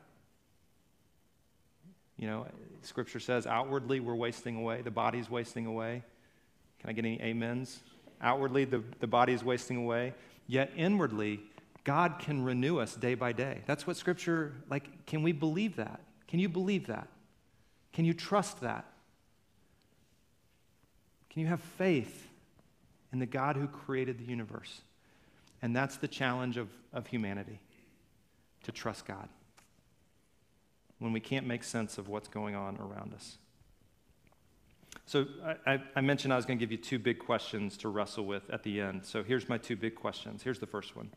You 2.17 2.27
know, 2.27 2.47
scripture 2.81 3.19
says 3.19 3.45
outwardly 3.45 3.99
we're 3.99 4.15
wasting 4.15 4.55
away, 4.55 4.81
the 4.81 4.91
body's 4.91 5.29
wasting 5.29 5.65
away. 5.65 6.03
Can 6.79 6.89
I 6.89 6.93
get 6.93 7.05
any 7.05 7.21
amens? 7.21 7.81
Outwardly, 8.21 8.63
the, 8.63 8.81
the 8.99 9.07
body 9.07 9.33
is 9.33 9.43
wasting 9.43 9.77
away, 9.77 10.13
yet 10.47 10.71
inwardly, 10.75 11.41
God 11.83 12.15
can 12.19 12.43
renew 12.43 12.79
us 12.79 12.95
day 12.95 13.15
by 13.15 13.31
day. 13.31 13.61
That's 13.65 13.85
what 13.85 13.97
scripture, 13.97 14.53
like, 14.69 15.05
can 15.05 15.23
we 15.23 15.31
believe 15.31 15.75
that? 15.75 16.01
Can 16.27 16.39
you 16.39 16.49
believe 16.49 16.87
that? 16.87 17.07
Can 17.93 18.05
you 18.05 18.13
trust 18.13 18.61
that? 18.61 18.85
Can 21.29 21.41
you 21.41 21.47
have 21.47 21.61
faith 21.61 22.27
in 23.13 23.19
the 23.19 23.25
God 23.25 23.55
who 23.55 23.67
created 23.67 24.17
the 24.17 24.25
universe? 24.25 24.81
And 25.61 25.75
that's 25.75 25.97
the 25.97 26.07
challenge 26.07 26.57
of, 26.57 26.69
of 26.93 27.07
humanity 27.07 27.59
to 28.63 28.71
trust 28.71 29.05
God 29.05 29.29
when 30.99 31.13
we 31.13 31.19
can't 31.19 31.45
make 31.45 31.63
sense 31.63 31.97
of 31.97 32.07
what's 32.07 32.27
going 32.27 32.55
on 32.55 32.77
around 32.77 33.13
us. 33.13 33.37
So 35.15 35.25
I, 35.65 35.79
I, 35.95 36.01
mentioned 36.01 36.33
I 36.33 36.35
was 36.35 36.45
going 36.45 36.59
to 36.59 36.61
give 36.61 36.73
you 36.73 36.77
two 36.77 36.99
big 36.99 37.19
questions 37.19 37.77
to 37.77 37.87
wrestle 37.87 38.25
with 38.25 38.49
at 38.49 38.63
the 38.63 38.81
end. 38.81 39.05
So 39.05 39.23
here's 39.23 39.47
my 39.47 39.57
two 39.57 39.77
big 39.77 39.95
questions. 39.95 40.43
Here's 40.43 40.59
the 40.59 40.67
first 40.67 40.93
one. 40.93 41.09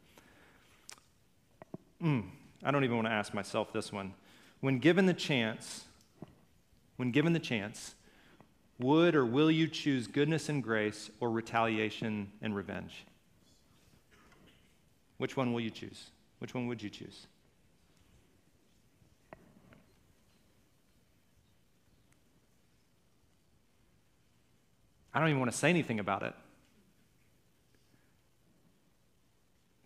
Mm, 2.00 2.28
I 2.62 2.70
don't 2.70 2.84
even 2.84 2.94
want 2.94 3.08
to 3.08 3.12
ask 3.12 3.34
myself 3.34 3.72
this 3.72 3.92
one. 3.92 4.14
When 4.60 4.78
given 4.78 5.06
the 5.06 5.14
chance, 5.14 5.86
when 6.96 7.10
given 7.10 7.32
the 7.32 7.40
chance, 7.40 7.96
would 8.78 9.16
or 9.16 9.26
will 9.26 9.50
you 9.50 9.66
choose 9.66 10.06
goodness 10.06 10.48
and 10.48 10.62
grace 10.62 11.10
or 11.18 11.32
retaliation 11.32 12.30
and 12.40 12.54
revenge? 12.54 13.04
Which 15.16 15.36
one 15.36 15.52
will 15.52 15.60
you 15.60 15.70
choose? 15.70 16.10
Which 16.38 16.54
one 16.54 16.68
would 16.68 16.84
you 16.84 16.90
choose? 16.90 17.26
I 25.18 25.20
don't 25.20 25.30
even 25.30 25.40
want 25.40 25.50
to 25.50 25.58
say 25.58 25.68
anything 25.68 25.98
about 25.98 26.22
it. 26.22 26.32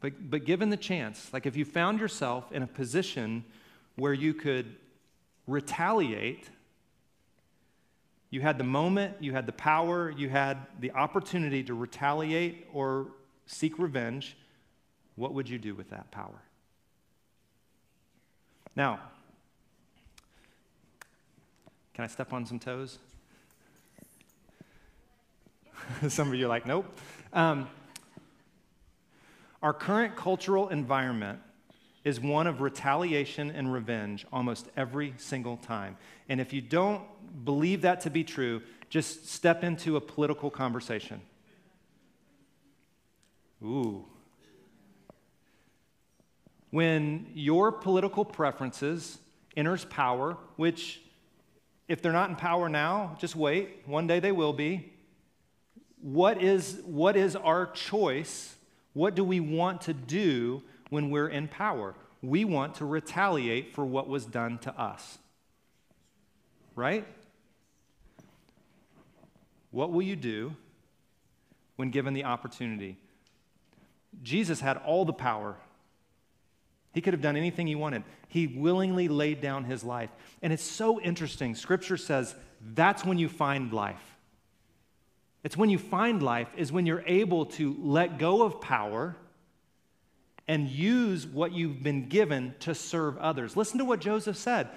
But, 0.00 0.28
but 0.30 0.44
given 0.44 0.68
the 0.68 0.76
chance, 0.76 1.30
like 1.32 1.46
if 1.46 1.56
you 1.56 1.64
found 1.64 2.00
yourself 2.00 2.52
in 2.52 2.62
a 2.62 2.66
position 2.66 3.42
where 3.96 4.12
you 4.12 4.34
could 4.34 4.76
retaliate, 5.46 6.50
you 8.28 8.42
had 8.42 8.58
the 8.58 8.64
moment, 8.64 9.14
you 9.20 9.32
had 9.32 9.46
the 9.46 9.52
power, 9.52 10.10
you 10.10 10.28
had 10.28 10.58
the 10.80 10.90
opportunity 10.90 11.62
to 11.64 11.72
retaliate 11.72 12.68
or 12.70 13.06
seek 13.46 13.78
revenge, 13.78 14.36
what 15.16 15.32
would 15.32 15.48
you 15.48 15.56
do 15.56 15.74
with 15.74 15.88
that 15.88 16.10
power? 16.10 16.42
Now, 18.76 19.00
can 21.94 22.04
I 22.04 22.08
step 22.08 22.34
on 22.34 22.44
some 22.44 22.58
toes? 22.58 22.98
some 26.08 26.28
of 26.28 26.34
you 26.34 26.46
are 26.46 26.48
like, 26.48 26.66
nope. 26.66 26.86
Um, 27.32 27.68
our 29.62 29.72
current 29.72 30.16
cultural 30.16 30.68
environment 30.68 31.38
is 32.04 32.18
one 32.18 32.46
of 32.46 32.60
retaliation 32.60 33.50
and 33.50 33.72
revenge 33.72 34.26
almost 34.32 34.68
every 34.76 35.14
single 35.18 35.56
time. 35.56 35.96
And 36.28 36.40
if 36.40 36.52
you 36.52 36.60
don't 36.60 37.02
believe 37.44 37.82
that 37.82 38.00
to 38.02 38.10
be 38.10 38.24
true, 38.24 38.62
just 38.90 39.28
step 39.28 39.62
into 39.62 39.96
a 39.96 40.00
political 40.00 40.50
conversation. 40.50 41.20
Ooh. 43.62 44.04
When 46.70 47.26
your 47.34 47.70
political 47.70 48.24
preferences 48.24 49.18
enters 49.56 49.84
power, 49.84 50.36
which 50.56 51.00
if 51.86 52.02
they're 52.02 52.12
not 52.12 52.30
in 52.30 52.36
power 52.36 52.68
now, 52.68 53.16
just 53.20 53.36
wait, 53.36 53.82
one 53.86 54.06
day 54.06 54.18
they 54.18 54.32
will 54.32 54.52
be. 54.52 54.91
What 56.02 56.42
is, 56.42 56.80
what 56.84 57.16
is 57.16 57.34
our 57.34 57.66
choice 57.66 58.56
what 58.94 59.14
do 59.14 59.24
we 59.24 59.40
want 59.40 59.82
to 59.82 59.94
do 59.94 60.62
when 60.90 61.10
we're 61.10 61.28
in 61.28 61.48
power? 61.48 61.94
We 62.20 62.44
want 62.44 62.76
to 62.76 62.84
retaliate 62.84 63.74
for 63.74 63.84
what 63.84 64.08
was 64.08 64.26
done 64.26 64.58
to 64.58 64.80
us. 64.80 65.18
Right? 66.74 67.06
What 69.70 69.92
will 69.92 70.02
you 70.02 70.16
do 70.16 70.54
when 71.76 71.90
given 71.90 72.12
the 72.12 72.24
opportunity? 72.24 72.98
Jesus 74.22 74.60
had 74.60 74.76
all 74.76 75.04
the 75.04 75.12
power. 75.12 75.56
He 76.92 77.00
could 77.00 77.14
have 77.14 77.22
done 77.22 77.36
anything 77.36 77.66
he 77.66 77.74
wanted. 77.74 78.04
He 78.28 78.46
willingly 78.46 79.08
laid 79.08 79.40
down 79.40 79.64
his 79.64 79.82
life. 79.82 80.10
And 80.42 80.52
it's 80.52 80.62
so 80.62 81.00
interesting. 81.00 81.54
Scripture 81.54 81.96
says 81.96 82.34
that's 82.74 83.04
when 83.04 83.18
you 83.18 83.30
find 83.30 83.72
life. 83.72 84.11
It's 85.44 85.56
when 85.56 85.70
you 85.70 85.78
find 85.78 86.22
life, 86.22 86.48
is 86.56 86.70
when 86.70 86.86
you're 86.86 87.04
able 87.06 87.46
to 87.46 87.76
let 87.80 88.18
go 88.18 88.42
of 88.42 88.60
power 88.60 89.16
and 90.46 90.68
use 90.68 91.26
what 91.26 91.52
you've 91.52 91.82
been 91.82 92.08
given 92.08 92.54
to 92.60 92.74
serve 92.74 93.18
others. 93.18 93.56
Listen 93.56 93.78
to 93.78 93.84
what 93.84 94.00
Joseph 94.00 94.36
said 94.36 94.68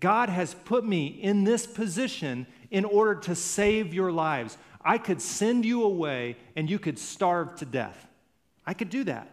God 0.00 0.28
has 0.28 0.54
put 0.54 0.84
me 0.84 1.06
in 1.06 1.44
this 1.44 1.66
position 1.66 2.46
in 2.70 2.84
order 2.84 3.14
to 3.14 3.34
save 3.34 3.94
your 3.94 4.12
lives. 4.12 4.58
I 4.84 4.98
could 4.98 5.20
send 5.20 5.64
you 5.64 5.82
away 5.82 6.36
and 6.56 6.68
you 6.68 6.78
could 6.78 6.98
starve 6.98 7.56
to 7.56 7.64
death. 7.64 8.06
I 8.66 8.74
could 8.74 8.90
do 8.90 9.04
that. 9.04 9.30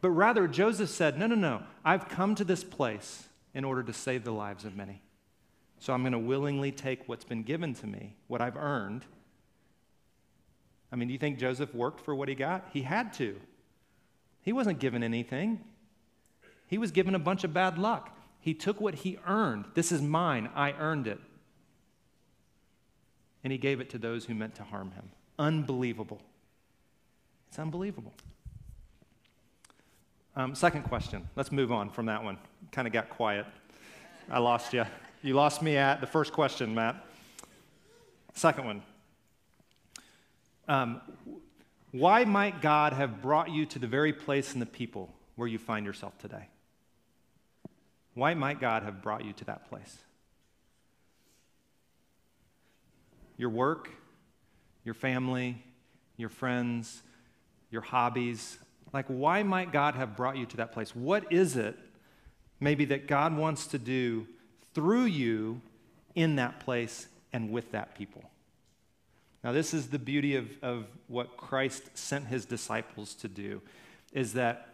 But 0.00 0.10
rather, 0.10 0.46
Joseph 0.48 0.90
said, 0.90 1.18
No, 1.18 1.26
no, 1.26 1.34
no. 1.34 1.62
I've 1.84 2.08
come 2.08 2.34
to 2.36 2.44
this 2.44 2.64
place 2.64 3.24
in 3.54 3.64
order 3.64 3.82
to 3.84 3.92
save 3.92 4.24
the 4.24 4.32
lives 4.32 4.64
of 4.64 4.76
many. 4.76 5.02
So 5.78 5.92
I'm 5.92 6.02
going 6.02 6.12
to 6.12 6.18
willingly 6.18 6.72
take 6.72 7.08
what's 7.08 7.24
been 7.24 7.42
given 7.42 7.74
to 7.74 7.86
me, 7.86 8.16
what 8.28 8.40
I've 8.40 8.56
earned. 8.56 9.04
I 10.90 10.96
mean, 10.96 11.08
do 11.08 11.12
you 11.12 11.18
think 11.18 11.38
Joseph 11.38 11.74
worked 11.74 12.00
for 12.00 12.14
what 12.14 12.28
he 12.28 12.34
got? 12.34 12.68
He 12.72 12.82
had 12.82 13.12
to. 13.14 13.36
He 14.42 14.52
wasn't 14.52 14.78
given 14.78 15.02
anything, 15.02 15.60
he 16.68 16.78
was 16.78 16.90
given 16.90 17.14
a 17.14 17.18
bunch 17.18 17.44
of 17.44 17.54
bad 17.54 17.78
luck. 17.78 18.16
He 18.40 18.54
took 18.54 18.80
what 18.80 18.94
he 18.94 19.18
earned. 19.26 19.64
This 19.74 19.90
is 19.90 20.00
mine. 20.00 20.50
I 20.54 20.72
earned 20.72 21.06
it. 21.06 21.18
And 23.42 23.52
he 23.52 23.58
gave 23.58 23.80
it 23.80 23.90
to 23.90 23.98
those 23.98 24.24
who 24.24 24.34
meant 24.34 24.54
to 24.56 24.64
harm 24.64 24.92
him. 24.92 25.10
Unbelievable. 25.38 26.20
It's 27.48 27.58
unbelievable. 27.58 28.14
Um, 30.34 30.54
second 30.54 30.82
question. 30.84 31.28
Let's 31.34 31.50
move 31.50 31.72
on 31.72 31.90
from 31.90 32.06
that 32.06 32.22
one. 32.22 32.38
Kind 32.72 32.86
of 32.86 32.92
got 32.92 33.10
quiet. 33.10 33.46
I 34.30 34.38
lost 34.38 34.72
you. 34.72 34.84
You 35.26 35.34
lost 35.34 35.60
me 35.60 35.76
at 35.76 36.00
the 36.00 36.06
first 36.06 36.32
question, 36.32 36.72
Matt. 36.72 37.04
Second 38.34 38.64
one. 38.64 38.82
Um, 40.68 41.00
why 41.90 42.24
might 42.24 42.62
God 42.62 42.92
have 42.92 43.22
brought 43.22 43.50
you 43.50 43.66
to 43.66 43.80
the 43.80 43.88
very 43.88 44.12
place 44.12 44.52
and 44.52 44.62
the 44.62 44.66
people 44.66 45.12
where 45.34 45.48
you 45.48 45.58
find 45.58 45.84
yourself 45.84 46.16
today? 46.18 46.46
Why 48.14 48.34
might 48.34 48.60
God 48.60 48.84
have 48.84 49.02
brought 49.02 49.24
you 49.24 49.32
to 49.32 49.44
that 49.46 49.68
place? 49.68 49.98
Your 53.36 53.50
work, 53.50 53.90
your 54.84 54.94
family, 54.94 55.60
your 56.16 56.28
friends, 56.28 57.02
your 57.72 57.82
hobbies. 57.82 58.58
Like, 58.92 59.06
why 59.08 59.42
might 59.42 59.72
God 59.72 59.96
have 59.96 60.16
brought 60.16 60.36
you 60.36 60.46
to 60.46 60.58
that 60.58 60.70
place? 60.70 60.94
What 60.94 61.32
is 61.32 61.56
it, 61.56 61.76
maybe, 62.60 62.84
that 62.84 63.08
God 63.08 63.36
wants 63.36 63.66
to 63.66 63.78
do 63.78 64.28
through 64.76 65.06
you 65.06 65.62
in 66.14 66.36
that 66.36 66.60
place 66.60 67.08
and 67.32 67.50
with 67.50 67.72
that 67.72 67.94
people. 67.96 68.22
Now, 69.42 69.52
this 69.52 69.72
is 69.72 69.88
the 69.88 69.98
beauty 69.98 70.36
of, 70.36 70.50
of 70.60 70.84
what 71.08 71.38
Christ 71.38 71.82
sent 71.94 72.26
his 72.26 72.44
disciples 72.44 73.14
to 73.14 73.28
do, 73.28 73.62
is 74.12 74.34
that 74.34 74.68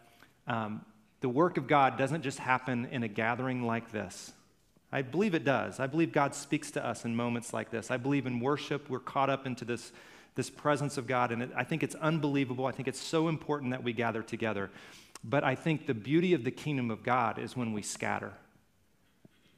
um, 0.48 0.84
the 1.20 1.28
work 1.28 1.56
of 1.56 1.68
God 1.68 1.96
doesn't 1.96 2.22
just 2.22 2.40
happen 2.40 2.88
in 2.90 3.04
a 3.04 3.08
gathering 3.08 3.64
like 3.64 3.92
this. 3.92 4.32
I 4.90 5.02
believe 5.02 5.36
it 5.36 5.44
does. 5.44 5.78
I 5.78 5.86
believe 5.86 6.10
God 6.10 6.34
speaks 6.34 6.72
to 6.72 6.84
us 6.84 7.04
in 7.04 7.14
moments 7.14 7.52
like 7.52 7.70
this. 7.70 7.92
I 7.92 7.96
believe 7.96 8.26
in 8.26 8.40
worship, 8.40 8.90
we're 8.90 8.98
caught 8.98 9.30
up 9.30 9.46
into 9.46 9.64
this, 9.64 9.92
this 10.34 10.50
presence 10.50 10.98
of 10.98 11.06
God, 11.06 11.30
and 11.30 11.42
it, 11.44 11.50
I 11.54 11.62
think 11.62 11.84
it's 11.84 11.94
unbelievable. 11.94 12.66
I 12.66 12.72
think 12.72 12.88
it's 12.88 13.00
so 13.00 13.28
important 13.28 13.70
that 13.70 13.84
we 13.84 13.92
gather 13.92 14.22
together. 14.22 14.68
But 15.22 15.44
I 15.44 15.54
think 15.54 15.86
the 15.86 15.94
beauty 15.94 16.34
of 16.34 16.42
the 16.42 16.50
kingdom 16.50 16.90
of 16.90 17.04
God 17.04 17.38
is 17.38 17.56
when 17.56 17.72
we 17.72 17.82
scatter 17.82 18.32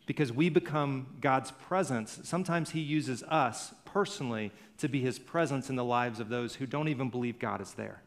because 0.07 0.33
we 0.33 0.49
become 0.49 1.17
God's 1.21 1.51
presence. 1.51 2.21
Sometimes 2.25 2.71
He 2.71 2.81
uses 2.81 3.23
us 3.25 3.75
personally 3.85 4.53
to 4.79 4.89
be 4.89 5.01
His 5.01 5.19
presence 5.19 5.71
in 5.71 5.77
the 5.77 5.85
lives 5.85 6.21
of 6.21 6.29
those 6.29 6.57
who 6.57 6.67
don't 6.67 6.89
even 6.89 7.11
believe 7.11 7.39
God 7.39 7.61
is 7.61 7.75
there. 7.75 8.03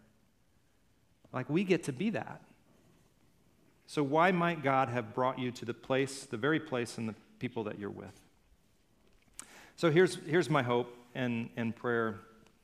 Like 1.34 1.50
we 1.50 1.64
get 1.64 1.84
to 1.86 1.94
be 1.94 2.12
that. 2.12 2.42
So, 3.90 4.04
why 4.04 4.32
might 4.32 4.64
God 4.64 4.90
have 4.90 5.14
brought 5.14 5.40
you 5.40 5.50
to 5.52 5.66
the 5.66 5.74
place, 5.74 6.26
the 6.26 6.36
very 6.36 6.60
place, 6.60 6.98
and 6.98 7.08
the 7.08 7.16
people 7.40 7.64
that 7.66 7.80
you're 7.80 7.90
with? 7.90 8.22
So, 9.78 9.90
here's, 9.90 10.16
here's 10.26 10.50
my 10.50 10.62
hope 10.62 10.94
and, 11.16 11.50
and 11.56 11.74
prayer 11.74 12.16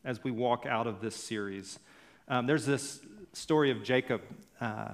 as 0.04 0.22
we 0.22 0.32
walk 0.32 0.65
out 0.65 0.86
of 0.86 1.00
this 1.00 1.15
series. 1.15 1.80
Um, 2.28 2.46
there's 2.46 2.65
this 2.65 3.00
story 3.32 3.72
of 3.72 3.84
Jacob 3.84 4.22
uh, 4.60 4.89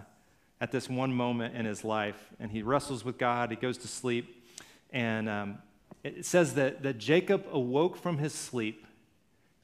at 0.61 0.71
this 0.71 0.89
one 0.89 1.13
moment 1.13 1.55
in 1.55 1.65
his 1.65 1.83
life, 1.83 2.29
and 2.39 2.51
he 2.51 2.61
wrestles 2.61 3.05
with 3.05 3.17
God, 3.17 3.49
he 3.49 3.55
goes 3.55 3.77
to 3.79 3.87
sleep, 3.87 4.45
and 4.91 5.29
um, 5.29 5.57
it 6.03 6.25
says 6.25 6.55
that, 6.55 6.83
that 6.83 6.97
Jacob 6.97 7.45
awoke 7.51 7.97
from 7.97 8.17
his 8.17 8.33
sleep 8.33 8.85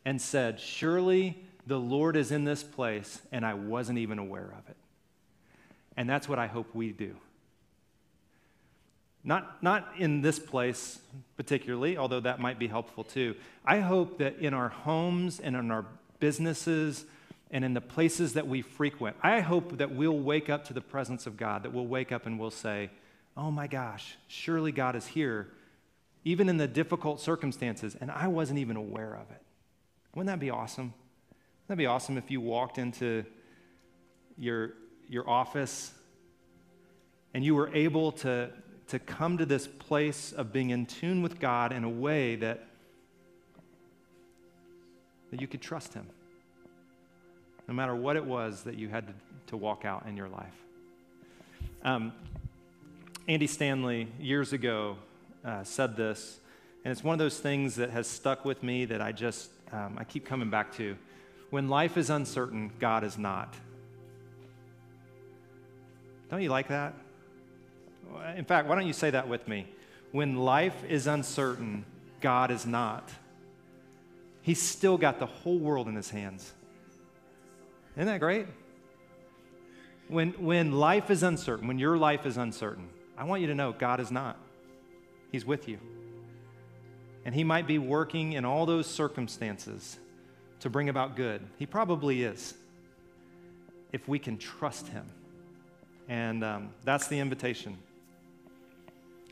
and 0.06 0.22
said, 0.22 0.60
Surely 0.60 1.38
the 1.68 1.80
Lord 1.80 2.16
is 2.16 2.32
in 2.32 2.44
this 2.44 2.64
place, 2.64 3.22
and 3.32 3.46
I 3.46 3.54
wasn't 3.56 3.98
even 4.00 4.20
aware 4.20 4.54
of 4.58 4.70
it. 4.70 4.78
And 5.98 6.10
that's 6.10 6.30
what 6.30 6.40
I 6.40 6.48
hope 6.48 6.74
we 6.76 6.92
do. 6.92 7.16
Not, 9.24 9.64
not 9.64 9.90
in 9.98 10.22
this 10.22 10.38
place 10.38 11.00
particularly, 11.36 11.98
although 11.98 12.20
that 12.20 12.40
might 12.40 12.60
be 12.60 12.68
helpful 12.68 13.04
too. 13.04 13.36
I 13.66 13.80
hope 13.80 14.20
that 14.20 14.38
in 14.38 14.54
our 14.54 14.70
homes 14.70 15.40
and 15.40 15.56
in 15.56 15.72
our 15.72 15.86
businesses 16.20 17.06
and 17.56 17.64
in 17.64 17.74
the 17.74 17.80
places 17.80 18.34
that 18.34 18.50
we 18.50 18.62
frequent, 18.62 19.16
I 19.24 19.40
hope 19.40 19.78
that 19.78 19.96
we'll 19.96 20.20
wake 20.20 20.50
up 20.50 20.66
to 20.66 20.74
the 20.74 20.82
presence 20.82 21.26
of 21.26 21.38
God, 21.38 21.64
that 21.64 21.72
we'll 21.72 21.88
wake 21.88 22.12
up 22.12 22.26
and 22.26 22.38
we'll 22.38 22.52
say, 22.52 22.90
Oh 23.38 23.50
my 23.50 23.66
gosh, 23.66 24.18
surely 24.28 24.74
God 24.74 24.94
is 24.98 25.08
here, 25.08 25.48
even 26.26 26.50
in 26.50 26.58
the 26.58 26.68
difficult 26.68 27.22
circumstances, 27.22 27.96
and 28.02 28.12
I 28.12 28.28
wasn't 28.28 28.60
even 28.60 28.76
aware 28.76 29.14
of 29.14 29.32
it. 29.32 29.42
Wouldn't 30.14 30.28
that 30.28 30.42
be 30.42 30.50
awesome? 30.50 30.88
Wouldn't 30.88 31.70
that 31.70 31.78
be 31.78 31.86
awesome 31.86 32.18
if 32.18 32.30
you 32.30 32.42
walked 32.42 32.78
into 32.78 33.24
your 34.38 34.74
your 35.08 35.30
office, 35.30 35.94
and 37.34 37.42
you 37.42 37.56
were 37.56 37.74
able 37.74 38.12
to, 38.12 38.50
to 38.88 39.00
come 39.00 39.38
to 39.38 39.46
this 39.46 39.66
place 39.66 40.34
of 40.34 40.52
being 40.52 40.72
in 40.72 40.86
tune 40.86 41.22
with 41.22 41.40
God 41.40 41.72
in 41.72 41.86
a 41.86 41.90
way 41.90 42.36
that, 42.36 42.66
that 45.32 45.40
you 45.40 45.48
could 45.48 45.62
trust 45.62 45.94
Him, 45.94 46.08
no 47.68 47.74
matter 47.74 47.96
what 47.96 48.16
it 48.16 48.26
was 48.26 48.64
that 48.64 48.76
you 48.76 48.90
had 48.90 49.08
to, 49.08 49.14
to 49.48 49.58
walk 49.58 49.86
out 49.86 50.06
in 50.08 50.16
your 50.18 50.30
life. 50.30 50.54
Um, 51.84 52.14
Andy 53.28 53.48
Stanley, 53.48 54.08
years 54.20 54.54
ago, 54.54 54.98
uh, 55.44 55.64
said 55.64 55.96
this, 55.96 56.40
and 56.84 56.92
it's 56.92 57.04
one 57.04 57.14
of 57.14 57.20
those 57.20 57.40
things 57.40 57.76
that 57.76 57.90
has 57.90 58.08
stuck 58.08 58.46
with 58.46 58.62
me 58.62 58.86
that 58.86 59.02
I 59.02 59.12
just, 59.12 59.50
um, 59.72 59.96
I 59.98 60.04
keep 60.04 60.26
coming 60.26 60.50
back 60.50 60.76
to. 60.78 60.96
When 61.50 61.70
life 61.70 61.98
is 61.98 62.10
uncertain, 62.10 62.72
God 62.80 63.04
is 63.04 63.18
not. 63.18 63.54
Don't 66.30 66.42
you 66.42 66.50
like 66.50 66.68
that? 66.68 66.94
In 68.36 68.46
fact, 68.46 68.68
why 68.68 68.76
don't 68.76 68.88
you 68.88 68.94
say 68.94 69.10
that 69.10 69.28
with 69.28 69.48
me? 69.48 69.68
When 70.12 70.38
life 70.38 70.84
is 70.88 71.08
uncertain, 71.08 71.86
God 72.22 72.52
is 72.52 72.66
not. 72.66 73.10
He's 74.42 74.62
still 74.62 74.98
got 74.98 75.20
the 75.20 75.26
whole 75.26 75.58
world 75.58 75.88
in 75.88 75.96
his 75.96 76.12
hands. 76.12 76.54
Isn't 77.96 78.08
that 78.08 78.20
great? 78.20 78.48
When, 80.08 80.32
when 80.32 80.74
life 80.74 81.10
is 81.10 81.24
uncertain, 81.24 81.68
when 81.68 81.80
your 81.80 81.98
life 81.98 82.26
is 82.26 82.38
uncertain, 82.38 82.90
I 83.18 83.24
want 83.24 83.42
you 83.42 83.48
to 83.48 83.56
know 83.56 83.72
God 83.72 84.00
is 84.00 84.12
not. 84.12 84.38
He's 85.32 85.46
with 85.46 85.68
you. 85.68 85.80
And 87.24 87.34
He 87.34 87.44
might 87.44 87.68
be 87.68 87.80
working 87.80 88.34
in 88.34 88.46
all 88.46 88.66
those 88.66 88.86
circumstances 88.86 89.98
to 90.60 90.70
bring 90.70 90.90
about 90.90 91.16
good. 91.16 91.42
He 91.58 91.66
probably 91.66 92.24
is, 92.24 92.54
if 93.92 94.08
we 94.08 94.20
can 94.20 94.38
trust 94.38 94.88
Him. 94.90 95.10
And 96.08 96.44
um, 96.44 96.70
that's 96.84 97.08
the 97.08 97.20
invitation. 97.20 97.78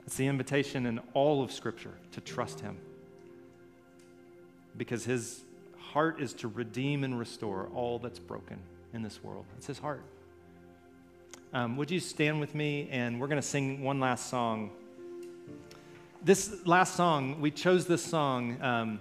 It's 0.06 0.16
the 0.16 0.28
invitation 0.28 0.86
in 0.86 1.00
all 1.14 1.44
of 1.44 1.52
Scripture 1.52 1.94
to 2.14 2.22
trust 2.22 2.62
Him. 2.62 2.78
Because 4.76 5.04
His 5.06 5.44
heart 5.94 6.20
is 6.20 6.34
to 6.34 6.48
redeem 6.48 7.04
and 7.04 7.20
restore 7.20 7.70
all 7.76 8.00
that's 8.00 8.18
broken 8.18 8.58
in 8.94 9.04
this 9.04 9.24
world. 9.24 9.46
It's 9.58 9.68
His 9.68 9.78
heart. 9.78 10.04
Um, 11.54 11.78
would 11.78 11.92
you 11.92 12.00
stand 12.00 12.40
with 12.40 12.56
me? 12.56 12.90
And 12.92 13.22
we're 13.22 13.28
going 13.28 13.42
to 13.42 13.48
sing 13.48 13.84
one 13.84 14.00
last 14.00 14.28
song. 14.28 14.72
This 16.24 16.66
last 16.66 16.96
song, 16.96 17.40
we 17.40 17.52
chose 17.52 17.86
this 17.86 18.04
song. 18.04 18.60
Um, 18.60 19.00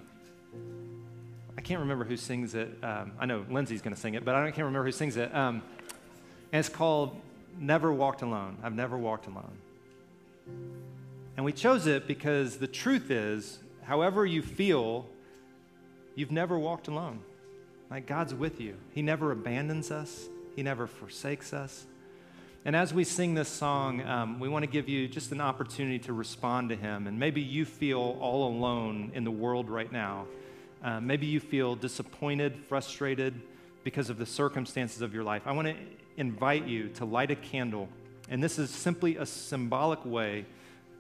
I 1.57 1.63
can't 1.63 1.81
remember 1.81 2.05
who 2.05 2.19
sings 2.19 2.55
it. 2.55 2.77
Um, 2.83 3.13
I 3.19 3.25
know 3.25 3.47
Lindsay's 3.49 3.81
going 3.81 3.95
to 3.95 4.01
sing 4.01 4.13
it, 4.13 4.23
but 4.23 4.35
I 4.35 4.51
can't 4.51 4.67
remember 4.67 4.85
who 4.85 4.93
sings 4.93 5.17
it. 5.17 5.35
Um, 5.35 5.63
and 6.53 6.61
it's 6.61 6.69
called 6.69 7.19
never 7.59 7.91
walked 7.91 8.21
alone. 8.21 8.59
I've 8.63 8.75
never 8.75 8.99
walked 8.99 9.29
alone. 9.29 9.57
And 11.37 11.45
we 11.47 11.55
chose 11.55 11.87
it 11.87 12.07
because 12.07 12.59
the 12.59 12.67
truth 12.67 13.11
is, 13.11 13.61
however 13.85 14.27
you 14.27 14.43
feel, 14.43 15.07
you've 16.15 16.31
never 16.31 16.59
walked 16.59 16.89
alone. 16.89 17.21
Like 17.91 18.07
God's 18.07 18.35
with 18.35 18.61
you. 18.61 18.77
He 18.95 19.03
never 19.03 19.33
abandons 19.33 19.91
us, 19.91 20.29
He 20.57 20.63
never 20.63 20.87
forsakes 20.87 21.53
us. 21.53 21.87
And 22.65 22.77
as 22.77 22.95
we 22.95 23.03
sing 23.03 23.35
this 23.35 23.49
song, 23.49 24.03
um, 24.03 24.39
we 24.39 24.49
want 24.49 24.63
to 24.63 24.71
give 24.71 24.89
you 24.89 25.09
just 25.09 25.33
an 25.33 25.41
opportunity 25.41 25.99
to 26.01 26.13
respond 26.13 26.69
to 26.69 26.77
Him. 26.77 27.09
And 27.09 27.19
maybe 27.19 27.41
you 27.41 27.65
feel 27.65 28.17
all 28.21 28.47
alone 28.49 29.11
in 29.15 29.25
the 29.25 29.33
world 29.33 29.69
right 29.69 29.91
now. 29.91 30.27
Uh, 30.83 31.01
maybe 31.01 31.27
you 31.27 31.41
feel 31.41 31.75
disappointed, 31.75 32.57
frustrated 32.69 33.41
because 33.83 34.11
of 34.11 34.19
the 34.19 34.27
circumstances 34.27 35.03
of 35.03 35.13
your 35.13 35.25
life. 35.25 35.43
I 35.45 35.53
want 35.53 35.69
to 35.69 35.75
invite 36.17 36.67
you 36.67 36.89
to 36.91 37.05
light 37.05 37.31
a 37.31 37.37
candle. 37.37 37.89
And 38.29 38.43
this 38.43 38.59
is 38.59 38.71
simply 38.71 39.17
a 39.17 39.27
symbolic 39.27 40.05
way 40.05 40.47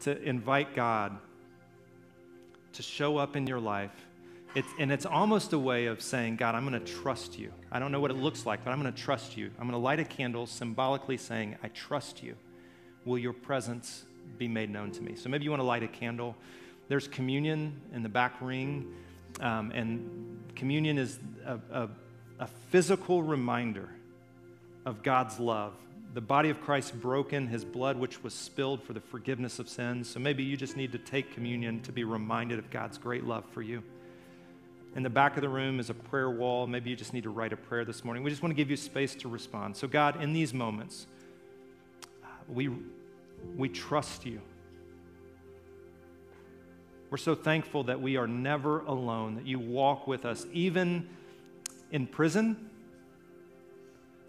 to 0.01 0.20
invite 0.20 0.75
God 0.75 1.16
to 2.72 2.83
show 2.83 3.18
up 3.18 3.37
in 3.37 3.46
your 3.46 3.61
life. 3.61 3.92
It's, 4.55 4.69
and 4.79 4.93
it's 4.93 5.07
almost 5.07 5.55
a 5.55 5.59
way 5.59 5.87
of 5.87 6.03
saying, 6.03 6.37
God, 6.37 6.55
I'm 6.55 6.69
going 6.69 6.79
to 6.79 6.93
trust 6.93 7.38
you. 7.38 7.53
I 7.71 7.79
don't 7.79 7.91
know 7.91 8.01
what 8.01 8.11
it 8.11 8.19
looks 8.19 8.45
like, 8.45 8.62
but 8.65 8.71
I'm 8.71 8.83
going 8.83 8.93
to 8.93 9.03
trust 9.03 9.35
you. 9.35 9.47
I'm 9.59 9.67
going 9.67 9.71
to 9.71 9.79
light 9.79 9.99
a 9.99 10.05
candle 10.05 10.47
symbolically 10.47 11.17
saying, 11.17 11.57
I 11.62 11.69
trust 11.69 12.23
you. 12.23 12.37
Will 13.07 13.19
your 13.19 13.33
presence 13.33 14.05
be 14.37 14.49
made 14.49 14.69
known 14.69 14.91
to 14.93 15.03
me? 15.03 15.15
So 15.17 15.31
maybe 15.31 15.45
you 15.45 15.51
want 15.51 15.61
to 15.61 15.67
light 15.67 15.83
a 15.83 15.88
candle. 15.88 16.37
There's 16.88 17.09
communion 17.09 17.81
in 17.95 18.03
the 18.03 18.11
back 18.11 18.35
ring, 18.43 18.95
um, 19.41 19.73
and 19.75 20.38
communion 20.55 20.99
is 20.99 21.19
a, 21.47 21.59
a, 21.71 21.88
a 22.41 22.47
physical 22.71 23.23
reminder 23.23 23.88
of 24.85 25.03
God's 25.03 25.41
love. 25.41 25.73
The 26.12 26.21
body 26.21 26.51
of 26.51 26.61
Christ 26.61 27.01
broken, 27.01 27.47
his 27.47 27.65
blood 27.65 27.97
which 27.97 28.23
was 28.23 28.35
spilled 28.35 28.83
for 28.83 28.93
the 28.93 29.01
forgiveness 29.01 29.59
of 29.59 29.67
sins. 29.67 30.11
So 30.11 30.21
maybe 30.21 30.43
you 30.43 30.59
just 30.59 30.77
need 30.77 30.93
to 30.93 30.99
take 30.99 31.33
communion 31.33 31.81
to 31.83 31.93
be 31.93 32.05
reminded 32.05 32.59
of 32.59 32.69
God's 32.69 32.99
great 32.99 33.25
love 33.25 33.45
for 33.55 33.62
you. 33.62 33.83
In 34.95 35.03
the 35.03 35.11
back 35.11 35.37
of 35.37 35.43
the 35.43 35.49
room 35.49 35.81
is 35.81 35.89
a 35.89 35.95
prayer 35.95 36.31
wall. 36.31 36.67
Maybe 36.67 36.91
you 36.91 36.97
just 36.97 37.15
need 37.15 37.23
to 37.23 37.31
write 37.31 37.53
a 37.53 37.57
prayer 37.57 37.85
this 37.85 38.05
morning. 38.05 38.23
We 38.23 38.31
just 38.31 38.43
want 38.43 38.51
to 38.51 38.57
give 38.57 38.71
you 38.71 38.77
space 38.77 39.15
to 39.17 39.29
respond. 39.29 39.77
So, 39.77 39.89
God, 39.89 40.23
in 40.23 40.33
these 40.35 40.53
moments, 40.53 41.07
uh, 42.23 42.27
we, 42.47 42.71
we 43.57 43.71
trust 43.71 44.27
you. 44.27 44.41
We're 47.09 47.17
so 47.19 47.35
thankful 47.35 47.85
that 47.85 48.01
we 48.01 48.17
are 48.17 48.27
never 48.27 48.81
alone, 48.81 49.37
that 49.37 49.47
you 49.47 49.59
walk 49.59 50.07
with 50.07 50.25
us, 50.25 50.47
even 50.53 51.09
in 51.91 52.07
prison 52.07 52.71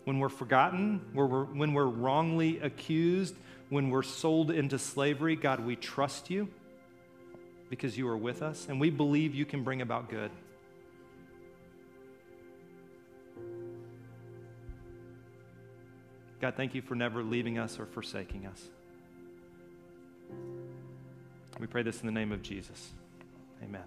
when 0.06 0.19
we're 0.19 0.30
forgotten, 0.30 1.02
when 1.13 1.30
we're, 1.30 1.45
when 1.45 1.73
we're 1.73 1.86
wrongly 1.86 2.60
accused, 2.60 3.36
when 3.69 3.89
we're 3.89 4.04
sold 4.04 4.52
into 4.52 4.78
slavery, 4.78 5.36
God, 5.36 5.62
we 5.62 5.76
trust 5.76 6.30
you 6.30 6.49
because 7.69 7.97
you 7.97 8.08
are 8.08 8.17
with 8.17 8.41
us, 8.41 8.67
and 8.69 8.80
we 8.80 8.89
believe 8.89 9.34
you 9.34 9.45
can 9.45 9.63
bring 9.63 9.82
about 9.82 10.10
good. 10.10 10.30
God, 16.43 16.56
thank 16.58 16.75
you 16.75 16.82
for 16.82 16.93
never 16.93 17.23
leaving 17.23 17.58
us 17.58 17.79
or 17.79 17.86
forsaking 17.86 18.47
us. 18.47 18.62
We 21.58 21.67
pray 21.67 21.84
this 21.84 22.01
in 22.01 22.06
the 22.06 22.12
name 22.12 22.34
of 22.34 22.41
Jesus. 22.41 22.91
Amen. 23.63 23.86